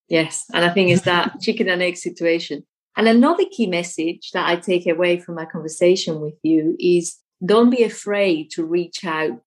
Yes. 0.09 0.45
And 0.53 0.65
I 0.65 0.71
think 0.71 0.91
it's 0.91 1.03
that 1.03 1.39
chicken 1.41 1.69
and 1.69 1.83
egg 1.83 1.97
situation. 1.97 2.65
And 2.97 3.09
another 3.09 3.45
key 3.51 3.67
message 3.67 4.31
that 4.33 4.49
I 4.49 4.57
take 4.57 4.87
away 4.87 5.19
from 5.19 5.35
my 5.35 5.47
conversation 5.47 6.21
with 6.21 6.35
you 6.43 6.77
is 6.79 7.17
don't 7.45 7.71
be 7.71 7.83
afraid 7.83 8.51
to 8.53 8.65
reach 8.65 9.05
out 9.05 9.41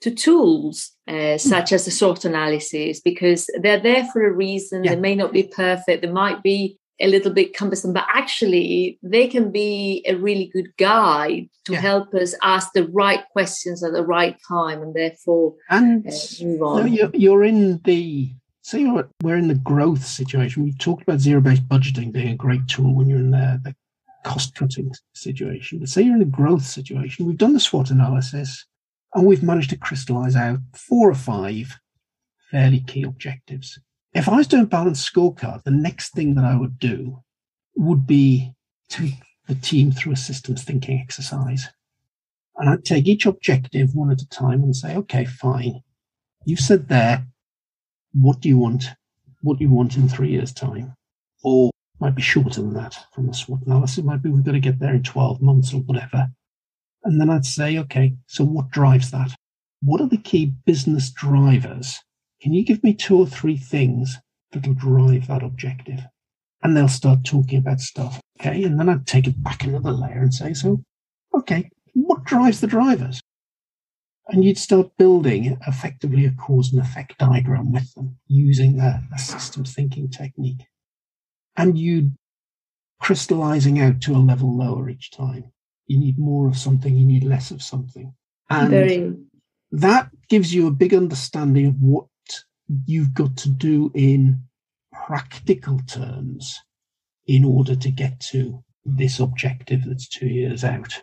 to 0.00 0.10
tools 0.12 0.92
uh, 1.08 1.32
hmm. 1.32 1.36
such 1.38 1.72
as 1.72 1.84
the 1.84 1.90
SWOT 1.90 2.24
analysis 2.24 3.00
because 3.00 3.48
they're 3.60 3.80
there 3.80 4.06
for 4.12 4.26
a 4.26 4.32
reason. 4.32 4.84
Yeah. 4.84 4.94
They 4.94 5.00
may 5.00 5.14
not 5.14 5.32
be 5.32 5.44
perfect. 5.44 6.02
They 6.02 6.10
might 6.10 6.42
be 6.42 6.78
a 7.00 7.06
little 7.08 7.32
bit 7.32 7.56
cumbersome, 7.56 7.92
but 7.92 8.06
actually 8.12 8.98
they 9.02 9.28
can 9.28 9.50
be 9.52 10.04
a 10.06 10.14
really 10.14 10.46
good 10.52 10.76
guide 10.76 11.48
to 11.64 11.72
yeah. 11.72 11.80
help 11.80 12.12
us 12.14 12.34
ask 12.42 12.72
the 12.72 12.88
right 12.88 13.22
questions 13.32 13.84
at 13.84 13.92
the 13.92 14.04
right 14.04 14.36
time 14.46 14.82
and 14.82 14.94
therefore 14.94 15.54
and 15.70 16.06
uh, 16.06 16.12
move 16.42 16.62
on. 16.62 16.80
No, 16.80 16.86
you're, 16.86 17.10
you're 17.14 17.44
in 17.44 17.80
the 17.84 18.32
say 18.62 18.84
we're 19.22 19.36
in 19.36 19.48
the 19.48 19.54
growth 19.54 20.04
situation. 20.04 20.62
We've 20.62 20.78
talked 20.78 21.02
about 21.02 21.20
zero-based 21.20 21.68
budgeting 21.68 22.12
being 22.12 22.28
a 22.28 22.36
great 22.36 22.66
tool 22.68 22.94
when 22.94 23.08
you're 23.08 23.18
in 23.18 23.30
the, 23.30 23.60
the 23.64 23.74
cost-cutting 24.24 24.92
situation. 25.14 25.78
But 25.78 25.88
say 25.88 26.02
you're 26.02 26.16
in 26.16 26.22
a 26.22 26.26
growth 26.26 26.64
situation, 26.64 27.24
we've 27.24 27.38
done 27.38 27.54
the 27.54 27.60
SWOT 27.60 27.90
analysis 27.90 28.66
and 29.14 29.26
we've 29.26 29.42
managed 29.42 29.70
to 29.70 29.78
crystallize 29.78 30.36
out 30.36 30.58
four 30.74 31.08
or 31.08 31.14
five 31.14 31.78
fairly 32.50 32.80
key 32.80 33.04
objectives. 33.04 33.78
If 34.14 34.28
I 34.28 34.36
was 34.36 34.46
doing 34.46 34.66
balanced 34.66 35.12
scorecard, 35.12 35.64
the 35.64 35.70
next 35.70 36.14
thing 36.14 36.34
that 36.34 36.44
I 36.44 36.56
would 36.56 36.78
do 36.78 37.22
would 37.76 38.06
be 38.06 38.52
to 38.90 39.10
the 39.46 39.54
team 39.54 39.92
through 39.92 40.12
a 40.12 40.16
systems 40.16 40.64
thinking 40.64 41.00
exercise. 41.00 41.68
And 42.56 42.68
I'd 42.68 42.84
take 42.84 43.06
each 43.06 43.26
objective 43.26 43.94
one 43.94 44.10
at 44.10 44.22
a 44.22 44.28
time 44.28 44.62
and 44.62 44.74
say, 44.74 44.96
okay, 44.96 45.24
fine. 45.24 45.82
You 46.44 46.56
said 46.56 46.88
there, 46.88 47.26
what 48.12 48.40
do 48.40 48.48
you 48.48 48.58
want? 48.58 48.86
What 49.42 49.58
do 49.58 49.64
you 49.64 49.70
want 49.70 49.96
in 49.96 50.08
three 50.08 50.30
years' 50.30 50.52
time? 50.52 50.94
Or 51.44 51.70
might 52.00 52.14
be 52.14 52.22
shorter 52.22 52.62
than 52.62 52.74
that 52.74 52.96
from 53.12 53.26
the 53.26 53.34
SWOT 53.34 53.60
analysis. 53.66 53.98
It 53.98 54.04
might 54.04 54.22
be 54.22 54.30
we've 54.30 54.44
got 54.44 54.52
to 54.52 54.60
get 54.60 54.78
there 54.78 54.94
in 54.94 55.02
12 55.02 55.40
months 55.42 55.72
or 55.72 55.78
whatever. 55.78 56.28
And 57.04 57.20
then 57.20 57.30
I'd 57.30 57.46
say, 57.46 57.78
okay, 57.78 58.14
so 58.26 58.44
what 58.44 58.70
drives 58.70 59.10
that? 59.10 59.34
What 59.82 60.00
are 60.00 60.08
the 60.08 60.18
key 60.18 60.54
business 60.66 61.10
drivers? 61.10 62.00
Can 62.40 62.52
you 62.52 62.64
give 62.64 62.82
me 62.84 62.94
two 62.94 63.18
or 63.18 63.26
three 63.26 63.56
things 63.56 64.16
that'll 64.52 64.74
drive 64.74 65.26
that 65.28 65.42
objective? 65.42 66.00
And 66.62 66.76
they'll 66.76 66.88
start 66.88 67.24
talking 67.24 67.58
about 67.58 67.80
stuff. 67.80 68.20
Okay. 68.40 68.64
And 68.64 68.78
then 68.78 68.88
I'd 68.88 69.06
take 69.06 69.26
it 69.26 69.42
back 69.42 69.64
another 69.64 69.92
layer 69.92 70.20
and 70.20 70.34
say, 70.34 70.54
so, 70.54 70.82
okay, 71.34 71.70
what 71.94 72.24
drives 72.24 72.60
the 72.60 72.66
drivers? 72.66 73.20
and 74.28 74.44
you'd 74.44 74.58
start 74.58 74.96
building 74.98 75.58
effectively 75.66 76.26
a 76.26 76.30
cause 76.32 76.72
and 76.72 76.80
effect 76.80 77.16
diagram 77.18 77.72
with 77.72 77.92
them 77.94 78.18
using 78.26 78.78
a, 78.78 79.02
a 79.14 79.18
systems 79.18 79.74
thinking 79.74 80.10
technique. 80.10 80.66
And 81.56 81.78
you'd 81.78 82.14
crystallizing 83.00 83.80
out 83.80 84.00
to 84.02 84.12
a 84.12 84.18
level 84.18 84.56
lower 84.56 84.90
each 84.90 85.10
time. 85.10 85.50
You 85.86 85.98
need 85.98 86.18
more 86.18 86.46
of 86.46 86.58
something, 86.58 86.94
you 86.94 87.06
need 87.06 87.24
less 87.24 87.50
of 87.50 87.62
something. 87.62 88.12
And 88.50 88.70
Very... 88.70 89.14
that 89.72 90.10
gives 90.28 90.54
you 90.54 90.66
a 90.66 90.72
big 90.72 90.92
understanding 90.92 91.66
of 91.66 91.80
what 91.80 92.06
you've 92.86 93.14
got 93.14 93.36
to 93.38 93.48
do 93.48 93.90
in 93.94 94.42
practical 95.06 95.80
terms 95.86 96.58
in 97.26 97.44
order 97.44 97.76
to 97.76 97.90
get 97.90 98.20
to 98.20 98.62
this 98.84 99.20
objective 99.20 99.84
that's 99.84 100.08
two 100.08 100.28
years 100.28 100.64
out. 100.64 101.02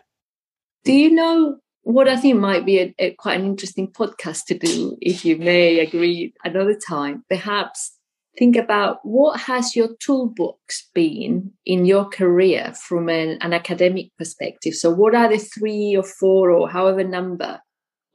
Do 0.84 0.92
you 0.92 1.10
know 1.10 1.56
what 1.82 2.08
I 2.08 2.16
think 2.16 2.36
might 2.38 2.66
be 2.66 2.80
a, 2.80 2.94
a, 2.98 3.14
quite 3.14 3.38
an 3.38 3.46
interesting 3.46 3.92
podcast 3.92 4.46
to 4.46 4.58
do, 4.58 4.96
if 5.00 5.24
you 5.24 5.36
may 5.36 5.78
agree, 5.78 6.34
another 6.42 6.76
time. 6.76 7.24
Perhaps 7.28 7.96
think 8.36 8.56
about 8.56 8.98
what 9.04 9.38
has 9.42 9.76
your 9.76 9.90
toolbox 10.00 10.88
been 10.94 11.52
in 11.64 11.84
your 11.84 12.06
career 12.06 12.72
from 12.74 13.08
an, 13.08 13.38
an 13.40 13.52
academic 13.52 14.06
perspective. 14.18 14.74
So, 14.74 14.90
what 14.90 15.14
are 15.14 15.28
the 15.28 15.38
three 15.38 15.94
or 15.96 16.02
four 16.02 16.50
or 16.50 16.68
however 16.68 17.04
number 17.04 17.60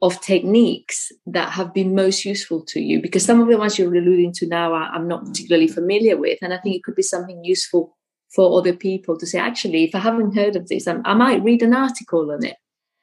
of 0.02 0.20
techniques 0.20 1.10
that 1.26 1.50
have 1.50 1.72
been 1.72 1.94
most 1.94 2.24
useful 2.24 2.62
to 2.66 2.80
you? 2.80 3.00
Because 3.00 3.24
some 3.24 3.40
of 3.40 3.48
the 3.48 3.56
ones 3.56 3.78
you're 3.78 3.94
alluding 3.94 4.32
to 4.34 4.46
now 4.46 4.74
I'm 4.74 5.08
not 5.08 5.24
particularly 5.24 5.68
familiar 5.68 6.18
with, 6.18 6.38
and 6.42 6.52
I 6.52 6.58
think 6.58 6.76
it 6.76 6.84
could 6.84 6.96
be 6.96 7.02
something 7.02 7.42
useful 7.44 7.96
for 8.34 8.58
other 8.58 8.74
people 8.74 9.16
to 9.18 9.26
say, 9.26 9.38
actually, 9.38 9.84
if 9.84 9.94
I 9.94 9.98
haven't 9.98 10.34
heard 10.34 10.56
of 10.56 10.68
this, 10.68 10.86
I, 10.86 10.96
I 11.04 11.14
might 11.14 11.42
read 11.42 11.62
an 11.62 11.74
article 11.74 12.30
on 12.30 12.44
it 12.44 12.56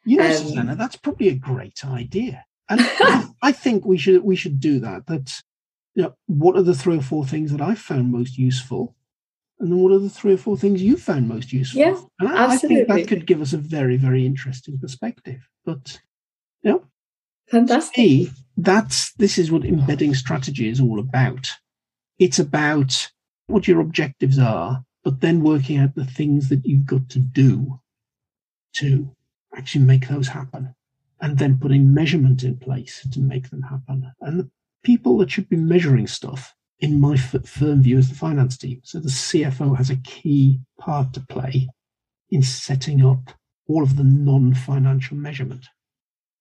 Yes, 0.06 0.42
um, 0.42 0.48
Susanna, 0.48 0.76
that's 0.76 0.96
probably 0.96 1.30
a 1.30 1.36
great 1.36 1.86
idea. 1.86 2.46
And 2.70 2.80
I, 2.84 3.28
I 3.42 3.52
think 3.52 3.86
we 3.86 3.98
should 3.98 4.24
we 4.24 4.36
should 4.36 4.60
do 4.60 4.80
that. 4.80 5.08
That 5.08 5.32
you 5.96 6.04
know, 6.04 6.16
what 6.28 6.56
are 6.56 6.64
the 6.64 6.76
three 6.76 6.98
or 6.98 7.02
four 7.02 7.26
things 7.26 7.52
that 7.52 7.62
I've 7.62 7.80
found 7.80 8.12
most 8.12 8.38
useful? 8.38 8.96
And 9.60 9.72
then 9.72 9.80
what 9.80 9.92
are 9.92 10.00
the 10.00 10.10
three 10.10 10.34
or 10.34 10.38
four 10.38 10.58
things 10.58 10.82
you 10.82 10.96
found 10.96 11.28
most 11.28 11.52
useful? 11.52 11.82
Yeah, 11.82 12.00
and 12.20 12.30
I, 12.30 12.46
absolutely. 12.46 12.84
I 12.84 12.96
think 12.96 13.10
that 13.10 13.16
could 13.16 13.28
give 13.28 13.42
us 13.42 13.52
a 13.54 13.58
very, 13.58 13.98
very 13.98 14.26
interesting 14.26 14.80
perspective. 14.80 15.48
But 15.66 16.00
you 16.64 16.72
know, 16.72 16.84
fantastic. 17.50 17.98
me, 17.98 18.30
that's 18.58 19.14
this 19.14 19.38
is 19.38 19.52
what 19.52 19.66
embedding 19.66 20.14
strategy 20.14 20.70
is 20.70 20.80
all 20.80 21.00
about. 21.00 21.50
It's 22.18 22.40
about 22.40 23.12
what 23.48 23.68
your 23.68 23.80
objectives 23.80 24.38
are, 24.38 24.84
but 25.04 25.22
then 25.22 25.42
working 25.42 25.78
out 25.78 25.96
the 25.96 26.06
things 26.06 26.50
that 26.50 26.66
you've 26.66 26.86
got 26.86 27.10
to 27.10 27.20
do 27.20 27.80
to 28.76 29.16
actually 29.56 29.86
make 29.86 30.08
those 30.08 30.28
happen. 30.28 30.76
And 31.22 31.38
then 31.38 31.60
putting 31.60 31.94
measurement 31.94 32.44
in 32.44 32.58
place 32.58 33.06
to 33.12 33.20
make 33.20 33.50
them 33.50 33.64
happen. 33.64 34.14
And 34.22 34.40
the 34.40 34.50
people 34.84 35.18
that 35.18 35.32
should 35.32 35.50
be 35.50 35.58
measuring 35.58 36.08
stuff, 36.08 36.56
in 36.80 37.02
my 37.02 37.16
f- 37.16 37.46
firm 37.46 37.84
view, 37.84 37.98
is 37.98 38.10
the 38.10 38.16
finance 38.16 38.58
team. 38.58 38.80
So 38.84 39.00
the 39.00 39.10
CFO 39.10 39.76
has 39.76 39.90
a 39.90 39.98
key 39.98 40.62
part 40.80 41.14
to 41.14 41.20
play 41.20 41.68
in 42.30 42.42
setting 42.42 43.06
up 43.06 43.34
all 43.68 43.84
of 43.84 43.98
the 43.98 44.04
non 44.04 44.54
financial 44.54 45.18
measurement. 45.18 45.66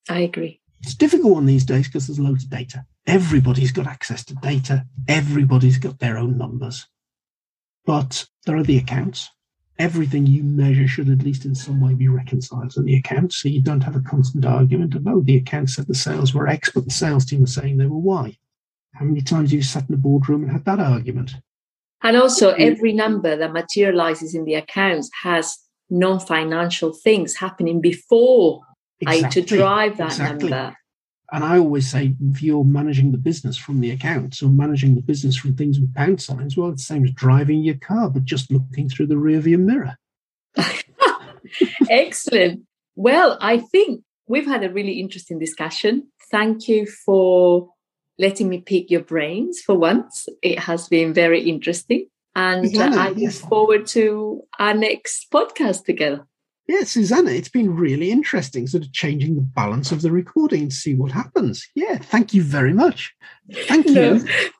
I 0.08 0.20
agree. 0.20 0.60
It's 0.82 0.94
a 0.94 0.98
difficult 0.98 1.34
one 1.34 1.46
these 1.46 1.64
days 1.64 1.86
because 1.86 2.06
there's 2.06 2.20
loads 2.20 2.44
of 2.44 2.50
data. 2.50 2.84
Everybody's 3.06 3.72
got 3.72 3.86
access 3.86 4.24
to 4.26 4.34
data. 4.36 4.86
Everybody's 5.08 5.78
got 5.78 5.98
their 5.98 6.18
own 6.18 6.38
numbers. 6.38 6.86
But 7.84 8.26
there 8.46 8.56
are 8.56 8.62
the 8.62 8.78
accounts. 8.78 9.30
Everything 9.78 10.26
you 10.26 10.42
measure 10.42 10.88
should 10.88 11.08
at 11.08 11.22
least 11.22 11.44
in 11.44 11.54
some 11.54 11.80
way 11.80 11.94
be 11.94 12.08
reconciled 12.08 12.70
to 12.72 12.82
the 12.82 12.96
accounts. 12.96 13.36
So 13.36 13.48
you 13.48 13.62
don't 13.62 13.82
have 13.82 13.96
a 13.96 14.00
constant 14.00 14.44
argument 14.44 14.94
of, 14.94 15.06
oh, 15.06 15.20
the 15.20 15.36
accounts 15.36 15.76
said 15.76 15.86
the 15.86 15.94
sales 15.94 16.34
were 16.34 16.48
X, 16.48 16.70
but 16.74 16.84
the 16.84 16.90
sales 16.90 17.24
team 17.24 17.42
was 17.42 17.54
saying 17.54 17.76
they 17.76 17.86
were 17.86 17.98
Y. 17.98 18.36
How 18.94 19.04
many 19.04 19.20
times 19.20 19.50
have 19.50 19.56
you 19.56 19.62
sat 19.62 19.88
in 19.88 19.94
a 19.94 19.98
boardroom 19.98 20.42
and 20.42 20.52
had 20.52 20.64
that 20.64 20.80
argument? 20.80 21.36
And 22.02 22.16
also, 22.16 22.50
every 22.50 22.92
number 22.92 23.36
that 23.36 23.52
materializes 23.52 24.34
in 24.34 24.44
the 24.44 24.54
accounts 24.54 25.10
has 25.22 25.58
non 25.90 26.20
financial 26.20 26.92
things 26.92 27.36
happening 27.36 27.80
before 27.80 28.62
I 29.06 29.22
to 29.22 29.42
drive 29.42 29.98
that 29.98 30.12
exactly. 30.12 30.50
number. 30.50 30.76
And 31.30 31.44
I 31.44 31.58
always 31.58 31.90
say, 31.90 32.14
if 32.30 32.42
you're 32.42 32.64
managing 32.64 33.12
the 33.12 33.18
business 33.18 33.58
from 33.58 33.80
the 33.80 33.90
accounts 33.90 34.42
or 34.42 34.48
managing 34.48 34.94
the 34.94 35.02
business 35.02 35.36
from 35.36 35.54
things 35.54 35.78
with 35.78 35.94
pound 35.94 36.22
signs, 36.22 36.56
well, 36.56 36.70
it's 36.70 36.86
the 36.86 36.94
same 36.94 37.04
as 37.04 37.12
driving 37.12 37.62
your 37.62 37.74
car, 37.74 38.08
but 38.08 38.24
just 38.24 38.50
looking 38.50 38.88
through 38.88 39.08
the 39.08 39.14
rearview 39.14 39.58
mirror. 39.58 39.98
Excellent. 41.90 42.62
Well, 42.96 43.36
I 43.42 43.58
think 43.58 44.02
we've 44.26 44.46
had 44.46 44.64
a 44.64 44.72
really 44.72 45.00
interesting 45.00 45.38
discussion. 45.38 46.08
Thank 46.30 46.66
you 46.66 46.86
for 46.86 47.68
letting 48.18 48.48
me 48.48 48.60
pick 48.60 48.90
your 48.90 49.02
brains 49.02 49.60
for 49.60 49.76
once. 49.76 50.28
It 50.42 50.58
has 50.60 50.88
been 50.88 51.12
very 51.12 51.42
interesting. 51.42 52.08
And 52.34 52.68
Susanna, 52.68 52.96
I 52.96 53.08
look 53.08 53.18
yes. 53.18 53.40
forward 53.40 53.86
to 53.88 54.42
our 54.58 54.74
next 54.74 55.30
podcast 55.30 55.84
together. 55.84 56.26
Yeah, 56.68 56.84
Susanna, 56.84 57.30
it's 57.30 57.48
been 57.48 57.74
really 57.74 58.10
interesting, 58.10 58.66
sort 58.66 58.84
of 58.84 58.92
changing 58.92 59.34
the 59.36 59.40
balance 59.40 59.90
of 59.90 60.02
the 60.02 60.12
recording 60.12 60.62
and 60.62 60.72
see 60.72 60.94
what 60.94 61.10
happens. 61.10 61.66
Yeah, 61.74 61.96
thank 61.96 62.34
you 62.34 62.42
very 62.42 62.74
much. 62.74 63.14
Thank 63.66 63.86
you 63.86 63.94
No. 63.94 64.18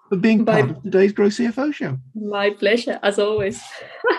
for 0.08 0.16
being 0.16 0.42
Bye. 0.42 0.62
part 0.62 0.70
of 0.70 0.82
today's 0.82 1.12
Grow 1.12 1.26
CFO 1.26 1.72
show. 1.74 1.98
My 2.14 2.48
pleasure, 2.50 2.98
as 3.02 3.18
always. 3.18 3.60